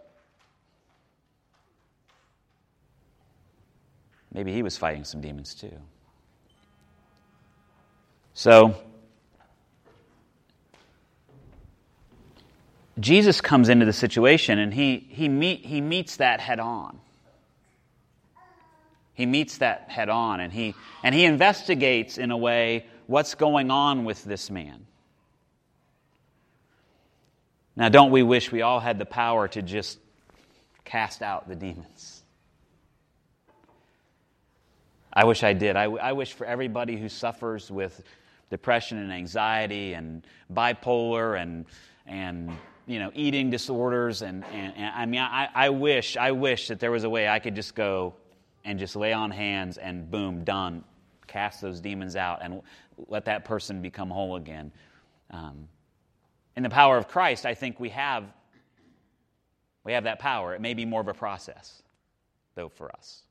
Maybe 4.32 4.54
he 4.54 4.62
was 4.62 4.78
fighting 4.78 5.04
some 5.04 5.21
demons 5.21 5.56
too. 5.56 5.73
So, 8.34 8.76
Jesus 13.00 13.41
comes 13.41 13.69
into 13.69 13.86
the 13.86 13.93
situation 13.93 14.60
and 14.60 14.73
he, 14.73 15.08
he, 15.10 15.28
meet, 15.28 15.65
he 15.65 15.82
meets 15.82 16.17
that 16.17 16.39
head 16.39 16.60
on. 16.60 17.00
He 19.17 19.25
meets 19.25 19.58
that 19.58 19.89
head 19.89 20.10
on 20.10 20.39
and 20.39 20.53
he, 20.53 20.75
and 21.03 21.15
he 21.15 21.25
investigates, 21.25 22.19
in 22.19 22.30
a 22.30 22.38
way, 22.38 22.86
what's 23.08 23.34
going 23.34 23.71
on 23.71 24.06
with 24.06 24.23
this 24.23 24.51
man. 24.51 24.86
Now, 27.75 27.89
don't 27.89 28.12
we 28.12 28.21
wish 28.21 28.51
we 28.51 28.62
all 28.62 28.80
had 28.80 28.99
the 28.99 29.08
power 29.08 29.47
to 29.47 29.63
just 29.63 29.97
cast 30.86 31.23
out 31.23 31.49
the 31.49 31.56
demons? 31.56 32.21
I 35.12 35.23
wish 35.23 35.41
I 35.41 35.53
did. 35.53 35.75
I, 35.75 35.86
I 35.86 36.13
wish 36.13 36.34
for 36.34 36.45
everybody 36.45 36.95
who 36.95 37.10
suffers 37.10 37.71
with 37.71 38.03
depression 38.51 38.99
and 38.99 39.12
anxiety 39.12 39.93
and 39.93 40.27
bipolar 40.53 41.41
and, 41.41 41.65
and 42.06 42.56
you 42.86 42.99
know, 42.99 43.10
eating 43.15 43.49
disorders. 43.49 44.21
And, 44.21 44.45
and, 44.53 44.75
and 44.77 44.95
I 44.95 45.08
mean, 45.08 45.21
I, 45.21 45.49
I 45.56 45.69
wish, 45.69 46.17
I 46.17 46.34
wish 46.34 46.67
that 46.67 46.80
there 46.80 46.91
was 46.91 47.03
a 47.03 47.10
way 47.10 47.27
I 47.27 47.39
could 47.39 47.56
just 47.56 47.73
go 47.73 48.13
and 48.67 48.77
just 48.77 48.97
lay 48.97 49.13
on 49.13 49.32
hands 49.32 49.77
and 49.77 50.12
boom, 50.12 50.43
done. 50.43 50.84
Cast 51.25 51.62
those 51.62 51.80
demons 51.80 52.17
out 52.17 52.39
and 52.43 52.62
let 53.08 53.25
that 53.25 53.45
person 53.45 53.82
become 53.82 54.10
whole 54.10 54.36
again. 54.36 54.73
Um, 55.32 55.69
in 56.56 56.63
the 56.63 56.69
power 56.69 56.97
of 56.97 57.08
Christ, 57.08 57.45
I 57.45 57.53
think 57.53 57.80
we 57.80 57.89
have, 57.89 58.25
we 59.86 59.93
have 59.93 60.03
that 60.03 60.19
power. 60.19 60.53
It 60.53 60.60
may 60.60 60.73
be 60.73 60.84
more 60.86 60.99
of 60.99 61.08
a 61.08 61.13
process, 61.13 61.82
though, 62.56 62.67
for 62.67 62.93
us. 62.93 63.23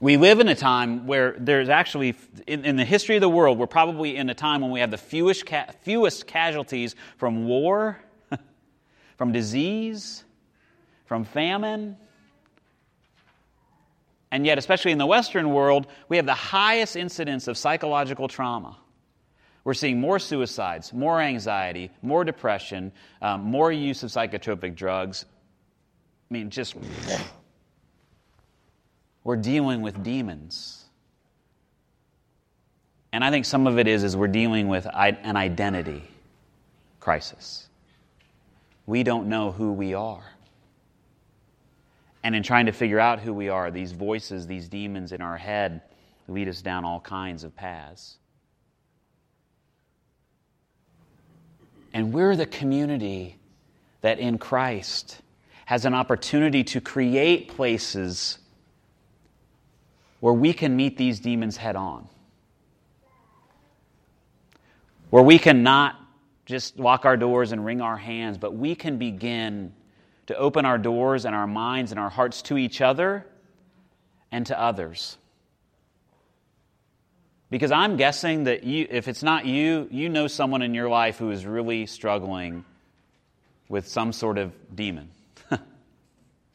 We 0.00 0.18
live 0.18 0.38
in 0.38 0.48
a 0.48 0.54
time 0.54 1.06
where 1.08 1.34
there's 1.38 1.68
actually, 1.68 2.14
in, 2.46 2.64
in, 2.64 2.76
the 2.76 2.84
history 2.84 3.16
of 3.16 3.22
the 3.22 3.28
world, 3.28 3.58
we're 3.58 3.66
probably 3.66 4.14
in 4.14 4.30
a 4.30 4.34
time 4.34 4.60
when 4.60 4.70
we 4.70 4.80
have 4.80 4.90
the 4.90 4.98
fewest, 4.98 5.46
ca- 5.46 5.70
fewest 5.82 6.26
casualties 6.26 6.94
from 7.16 7.46
war, 7.46 7.98
from 9.16 9.32
disease, 9.32 10.22
from 11.06 11.24
famine, 11.24 11.96
and 14.30 14.44
yet, 14.44 14.58
especially 14.58 14.92
in 14.92 14.98
the 14.98 15.06
Western 15.06 15.50
world, 15.50 15.86
we 16.08 16.16
have 16.16 16.26
the 16.26 16.34
highest 16.34 16.96
incidence 16.96 17.48
of 17.48 17.56
psychological 17.56 18.28
trauma. 18.28 18.76
We're 19.64 19.74
seeing 19.74 20.00
more 20.00 20.18
suicides, 20.18 20.92
more 20.92 21.20
anxiety, 21.20 21.90
more 22.02 22.24
depression, 22.24 22.92
um, 23.22 23.42
more 23.42 23.72
use 23.72 24.02
of 24.02 24.10
psychotropic 24.10 24.74
drugs. 24.76 25.24
I 26.30 26.34
mean, 26.34 26.50
just. 26.50 26.76
We're 29.24 29.36
dealing 29.36 29.80
with 29.80 30.04
demons. 30.04 30.84
And 33.12 33.24
I 33.24 33.30
think 33.30 33.44
some 33.44 33.66
of 33.66 33.78
it 33.78 33.88
is, 33.88 34.04
is 34.04 34.16
we're 34.16 34.28
dealing 34.28 34.68
with 34.68 34.86
an 34.86 35.36
identity 35.36 36.04
crisis. 37.00 37.66
We 38.84 39.02
don't 39.02 39.28
know 39.28 39.50
who 39.50 39.72
we 39.72 39.94
are. 39.94 40.22
And 42.26 42.34
in 42.34 42.42
trying 42.42 42.66
to 42.66 42.72
figure 42.72 42.98
out 42.98 43.20
who 43.20 43.32
we 43.32 43.50
are, 43.50 43.70
these 43.70 43.92
voices, 43.92 44.48
these 44.48 44.68
demons 44.68 45.12
in 45.12 45.20
our 45.20 45.36
head 45.36 45.82
lead 46.26 46.48
us 46.48 46.60
down 46.60 46.84
all 46.84 46.98
kinds 46.98 47.44
of 47.44 47.54
paths. 47.54 48.16
And 51.92 52.12
we're 52.12 52.34
the 52.34 52.44
community 52.44 53.38
that 54.00 54.18
in 54.18 54.38
Christ 54.38 55.20
has 55.66 55.84
an 55.84 55.94
opportunity 55.94 56.64
to 56.64 56.80
create 56.80 57.46
places 57.46 58.38
where 60.18 60.34
we 60.34 60.52
can 60.52 60.74
meet 60.74 60.96
these 60.96 61.20
demons 61.20 61.56
head 61.56 61.76
on. 61.76 62.08
Where 65.10 65.22
we 65.22 65.38
can 65.38 65.62
not 65.62 65.94
just 66.44 66.76
lock 66.76 67.04
our 67.04 67.16
doors 67.16 67.52
and 67.52 67.64
wring 67.64 67.80
our 67.80 67.96
hands, 67.96 68.36
but 68.36 68.52
we 68.52 68.74
can 68.74 68.98
begin 68.98 69.72
to 70.26 70.36
open 70.36 70.64
our 70.64 70.78
doors 70.78 71.24
and 71.24 71.34
our 71.34 71.46
minds 71.46 71.92
and 71.92 72.00
our 72.00 72.10
hearts 72.10 72.42
to 72.42 72.58
each 72.58 72.80
other 72.80 73.26
and 74.32 74.46
to 74.46 74.60
others. 74.60 75.16
Because 77.48 77.70
I'm 77.70 77.96
guessing 77.96 78.44
that 78.44 78.64
you, 78.64 78.86
if 78.90 79.06
it's 79.06 79.22
not 79.22 79.46
you, 79.46 79.88
you 79.90 80.08
know 80.08 80.26
someone 80.26 80.62
in 80.62 80.74
your 80.74 80.88
life 80.88 81.18
who 81.18 81.30
is 81.30 81.46
really 81.46 81.86
struggling 81.86 82.64
with 83.68 83.86
some 83.86 84.12
sort 84.12 84.38
of 84.38 84.52
demon, 84.74 85.10
if 85.50 85.60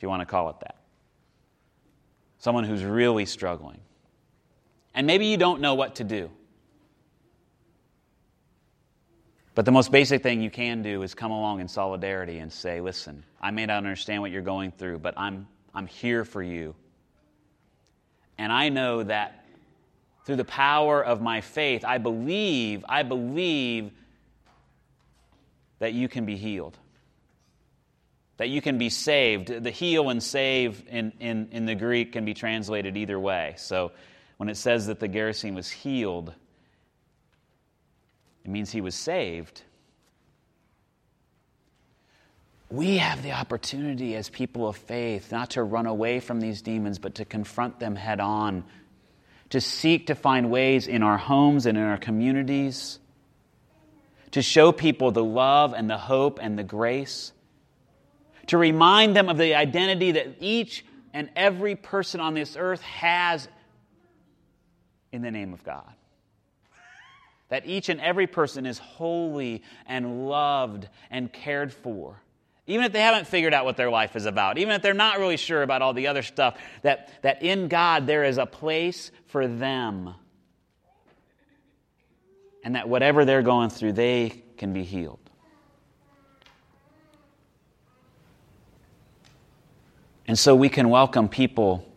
you 0.01 0.10
want 0.10 0.21
to 0.21 0.25
call 0.25 0.49
it 0.49 0.60
that. 0.62 0.75
someone 2.39 2.63
who's 2.65 2.84
really 2.84 3.25
struggling. 3.25 3.79
And 4.93 5.07
maybe 5.07 5.27
you 5.27 5.38
don't 5.38 5.62
know 5.62 5.75
what 5.75 5.95
to 5.95 6.03
do. 6.03 6.29
But 9.53 9.65
the 9.65 9.71
most 9.71 9.91
basic 9.91 10.23
thing 10.23 10.41
you 10.41 10.49
can 10.49 10.81
do 10.81 11.01
is 11.03 11.13
come 11.13 11.31
along 11.31 11.59
in 11.59 11.67
solidarity 11.67 12.39
and 12.39 12.51
say, 12.51 12.79
listen, 12.79 13.23
I 13.41 13.51
may 13.51 13.65
not 13.65 13.77
understand 13.77 14.21
what 14.21 14.31
you're 14.31 14.41
going 14.41 14.71
through, 14.71 14.99
but 14.99 15.13
I'm, 15.17 15.47
I'm 15.73 15.87
here 15.87 16.23
for 16.23 16.41
you. 16.41 16.73
And 18.37 18.51
I 18.51 18.69
know 18.69 19.03
that 19.03 19.45
through 20.25 20.37
the 20.37 20.45
power 20.45 21.03
of 21.03 21.21
my 21.21 21.41
faith, 21.41 21.83
I 21.83 21.97
believe, 21.97 22.85
I 22.87 23.03
believe 23.03 23.91
that 25.79 25.93
you 25.93 26.07
can 26.07 26.25
be 26.25 26.37
healed, 26.37 26.77
that 28.37 28.49
you 28.49 28.61
can 28.61 28.77
be 28.77 28.89
saved. 28.89 29.47
The 29.47 29.71
heal 29.71 30.09
and 30.09 30.23
save 30.23 30.83
in, 30.87 31.11
in, 31.19 31.49
in 31.51 31.65
the 31.65 31.75
Greek 31.75 32.13
can 32.13 32.23
be 32.23 32.33
translated 32.33 32.95
either 32.95 33.19
way. 33.19 33.55
So 33.57 33.91
when 34.37 34.47
it 34.47 34.55
says 34.55 34.87
that 34.87 34.99
the 34.99 35.09
Gerasene 35.09 35.55
was 35.55 35.69
healed, 35.69 36.33
it 38.43 38.49
means 38.49 38.71
he 38.71 38.82
was 38.82 38.95
saved. 38.95 39.62
We 42.69 42.97
have 42.97 43.21
the 43.21 43.34
opportunity 43.34 44.15
as 44.15 44.30
people 44.30 44.67
of 44.67 44.77
faith 44.77 45.32
not 45.32 45.51
to 45.51 45.63
run 45.63 45.86
away 45.86 46.21
from 46.21 46.39
these 46.39 46.62
demons, 46.62 46.99
but 46.99 47.15
to 47.15 47.25
confront 47.25 47.80
them 47.80 47.95
head 47.95 48.19
on, 48.19 48.63
to 49.49 49.60
seek 49.60 50.08
to 50.08 50.15
find 50.15 50.49
ways 50.49 50.88
in 50.88 51.04
our 51.04 51.17
homes 51.17 51.65
and 51.65 51.77
in 51.77 51.84
our 51.84 51.97
communities, 51.97 52.97
to 54.32 54.41
show 54.41 54.71
people 54.71 55.12
the 55.12 55.23
love 55.23 55.73
and 55.73 55.89
the 55.89 55.97
hope 55.97 56.39
and 56.41 56.58
the 56.58 56.63
grace, 56.63 57.34
to 58.47 58.58
remind 58.58 59.17
them 59.17 59.27
of 59.27 59.38
the 59.38 59.56
identity 59.56 60.13
that 60.13 60.38
each 60.39 60.86
and 61.13 61.30
every 61.36 61.75
person 61.75 62.21
on 62.21 62.34
this 62.34 62.56
earth 62.58 62.82
has 62.82 63.49
in 65.12 65.21
the 65.21 65.32
name 65.32 65.51
of 65.54 65.62
God 65.65 65.93
that 67.51 67.65
each 67.65 67.89
and 67.89 67.99
every 67.99 68.27
person 68.27 68.65
is 68.65 68.77
holy 68.77 69.61
and 69.85 70.29
loved 70.29 70.87
and 71.11 71.31
cared 71.31 71.71
for. 71.71 72.23
Even 72.65 72.85
if 72.85 72.93
they 72.93 73.01
haven't 73.01 73.27
figured 73.27 73.53
out 73.53 73.65
what 73.65 73.75
their 73.75 73.89
life 73.89 74.15
is 74.15 74.25
about, 74.25 74.57
even 74.57 74.73
if 74.73 74.81
they're 74.81 74.93
not 74.93 75.19
really 75.19 75.35
sure 75.35 75.61
about 75.61 75.81
all 75.81 75.93
the 75.93 76.07
other 76.07 76.21
stuff, 76.21 76.57
that, 76.81 77.11
that 77.23 77.43
in 77.43 77.67
God 77.67 78.07
there 78.07 78.23
is 78.23 78.37
a 78.37 78.45
place 78.45 79.11
for 79.25 79.49
them. 79.49 80.15
And 82.63 82.75
that 82.75 82.87
whatever 82.87 83.25
they're 83.25 83.41
going 83.41 83.69
through, 83.69 83.93
they 83.93 84.43
can 84.55 84.71
be 84.71 84.83
healed. 84.83 85.19
And 90.25 90.39
so 90.39 90.55
we 90.55 90.69
can 90.69 90.87
welcome 90.87 91.27
people 91.27 91.90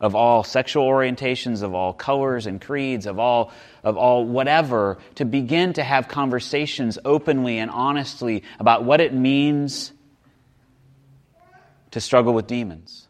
of 0.00 0.14
all 0.14 0.42
sexual 0.42 0.88
orientations, 0.88 1.62
of 1.62 1.74
all 1.74 1.92
colors 1.92 2.46
and 2.46 2.60
creeds, 2.60 3.06
of 3.06 3.18
all, 3.18 3.52
of 3.84 3.96
all 3.96 4.24
whatever, 4.24 4.98
to 5.16 5.24
begin 5.24 5.74
to 5.74 5.82
have 5.82 6.08
conversations 6.08 6.98
openly 7.04 7.58
and 7.58 7.70
honestly 7.70 8.42
about 8.58 8.84
what 8.84 9.00
it 9.00 9.12
means 9.12 9.92
to 11.90 12.00
struggle 12.00 12.32
with 12.32 12.46
demons. 12.46 13.08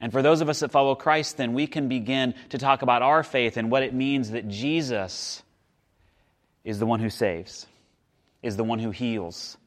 And 0.00 0.10
for 0.10 0.22
those 0.22 0.40
of 0.40 0.48
us 0.48 0.60
that 0.60 0.70
follow 0.70 0.94
Christ, 0.94 1.36
then 1.36 1.52
we 1.52 1.66
can 1.66 1.88
begin 1.88 2.34
to 2.48 2.58
talk 2.58 2.80
about 2.80 3.02
our 3.02 3.22
faith 3.22 3.58
and 3.58 3.70
what 3.70 3.82
it 3.82 3.92
means 3.92 4.30
that 4.30 4.48
Jesus 4.48 5.42
is 6.64 6.78
the 6.78 6.86
one 6.86 7.00
who 7.00 7.10
saves, 7.10 7.66
is 8.42 8.56
the 8.56 8.64
one 8.64 8.78
who 8.78 8.90
heals, 8.90 9.58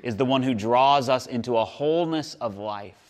is 0.00 0.16
the 0.16 0.24
one 0.24 0.44
who 0.44 0.54
draws 0.54 1.08
us 1.08 1.26
into 1.26 1.56
a 1.56 1.64
wholeness 1.64 2.34
of 2.34 2.56
life 2.56 3.03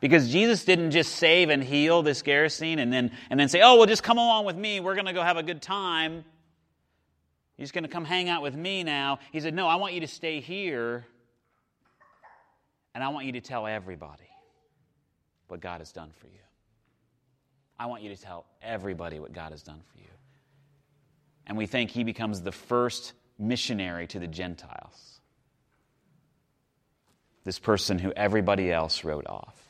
because 0.00 0.30
Jesus 0.30 0.64
didn't 0.64 0.90
just 0.90 1.16
save 1.16 1.50
and 1.50 1.62
heal 1.62 2.02
this 2.02 2.22
Gerasene 2.22 2.78
and 2.78 2.92
then, 2.92 3.10
and 3.30 3.38
then 3.38 3.48
say, 3.48 3.60
oh, 3.62 3.76
well, 3.76 3.86
just 3.86 4.02
come 4.02 4.18
along 4.18 4.44
with 4.44 4.56
me. 4.56 4.80
We're 4.80 4.94
going 4.94 5.06
to 5.06 5.12
go 5.12 5.22
have 5.22 5.36
a 5.36 5.42
good 5.42 5.62
time. 5.62 6.24
He's 7.56 7.72
going 7.72 7.84
to 7.84 7.90
come 7.90 8.04
hang 8.04 8.28
out 8.28 8.42
with 8.42 8.54
me 8.54 8.84
now. 8.84 9.18
He 9.32 9.40
said, 9.40 9.54
no, 9.54 9.66
I 9.66 9.76
want 9.76 9.94
you 9.94 10.00
to 10.00 10.06
stay 10.06 10.40
here 10.40 11.04
and 12.94 13.04
I 13.04 13.08
want 13.08 13.26
you 13.26 13.32
to 13.32 13.40
tell 13.40 13.66
everybody 13.66 14.28
what 15.48 15.60
God 15.60 15.80
has 15.80 15.92
done 15.92 16.10
for 16.18 16.26
you. 16.26 16.32
I 17.78 17.86
want 17.86 18.02
you 18.02 18.14
to 18.14 18.20
tell 18.20 18.44
everybody 18.60 19.20
what 19.20 19.32
God 19.32 19.52
has 19.52 19.62
done 19.62 19.80
for 19.92 19.98
you. 19.98 20.10
And 21.46 21.56
we 21.56 21.66
think 21.66 21.90
he 21.90 22.04
becomes 22.04 22.42
the 22.42 22.52
first 22.52 23.12
missionary 23.38 24.06
to 24.08 24.18
the 24.18 24.26
Gentiles. 24.26 25.20
This 27.44 27.58
person 27.58 27.98
who 27.98 28.12
everybody 28.12 28.70
else 28.70 29.04
wrote 29.04 29.26
off. 29.26 29.67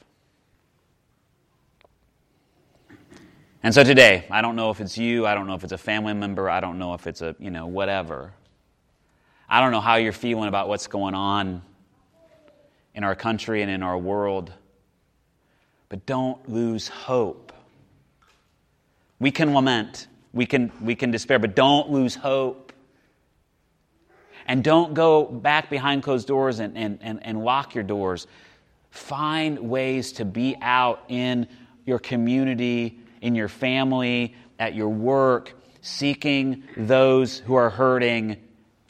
And 3.69 3.75
so 3.75 3.85
today, 3.85 4.25
I 4.31 4.41
don't 4.41 4.57
know 4.57 4.71
if 4.71 4.81
it's 4.81 4.97
you, 4.97 5.27
I 5.27 5.35
don't 5.35 5.47
know 5.47 5.53
if 5.53 5.63
it's 5.63 5.75
a 5.75 5.77
family 5.77 6.15
member, 6.15 6.49
I 6.49 6.59
don't 6.59 6.79
know 6.79 6.95
if 6.95 7.07
it's 7.07 7.21
a, 7.21 7.37
you 7.39 7.51
know, 7.51 7.67
whatever. 7.67 8.33
I 9.47 9.61
don't 9.61 9.73
know 9.73 9.83
how 9.83 9.97
you're 9.97 10.11
feeling 10.11 10.49
about 10.49 10.71
what's 10.71 10.87
going 10.87 11.13
on 11.13 11.61
in 12.95 13.05
our 13.05 13.15
country 13.15 13.61
and 13.61 13.71
in 13.71 13.83
our 13.83 13.99
world. 13.99 14.51
But 15.91 16.07
don't 16.07 16.49
lose 16.49 16.89
hope. 16.89 17.53
We 19.19 19.31
can 19.31 19.53
lament, 19.53 20.07
we 20.33 20.47
can, 20.47 20.73
we 20.81 20.95
can 20.95 21.11
despair, 21.11 21.39
but 21.39 21.55
don't 21.55 21.91
lose 21.91 22.15
hope. 22.15 22.73
And 24.47 24.65
don't 24.65 24.95
go 24.95 25.27
back 25.27 25.69
behind 25.69 26.03
closed 26.03 26.27
doors 26.27 26.59
and, 26.59 26.75
and, 26.79 27.01
and, 27.03 27.23
and 27.23 27.45
lock 27.45 27.75
your 27.75 27.85
doors. 27.85 28.29
Find 28.93 29.59
ways 29.59 30.13
to 30.13 30.25
be 30.25 30.57
out 30.63 31.05
in 31.09 31.47
your 31.85 31.99
community 31.99 33.01
in 33.21 33.35
your 33.35 33.49
family, 33.49 34.35
at 34.59 34.75
your 34.75 34.89
work, 34.89 35.53
seeking 35.81 36.65
those 36.77 37.39
who 37.39 37.55
are 37.55 37.71
hurting 37.71 38.37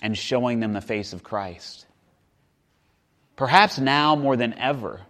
and 0.01 0.17
showing 0.17 0.61
them 0.61 0.73
the 0.73 0.81
face 0.81 1.13
of 1.13 1.23
Christ. 1.23 1.87
Perhaps 3.37 3.79
now 3.79 4.17
more 4.17 4.37
than 4.37 4.55
ever, 4.55 5.01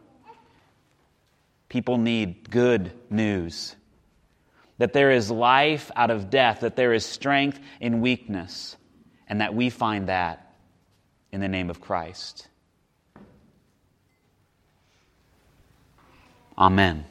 people 1.69 1.99
need 1.99 2.51
good 2.51 2.93
news 3.11 3.75
that 4.79 4.93
there 4.93 5.11
is 5.11 5.31
life 5.31 5.91
out 5.95 6.11
of 6.11 6.31
death, 6.31 6.61
that 6.61 6.77
there 6.77 6.93
is 6.93 7.05
strength 7.05 7.59
in 7.81 8.01
weakness, 8.01 8.77
and 9.29 9.41
that 9.41 9.55
we 9.55 9.71
find 9.71 10.09
that 10.09 10.55
in 11.33 11.41
the 11.41 11.49
name 11.49 11.69
of 11.69 11.81
Christ. 11.81 12.49
Amen. 16.57 17.05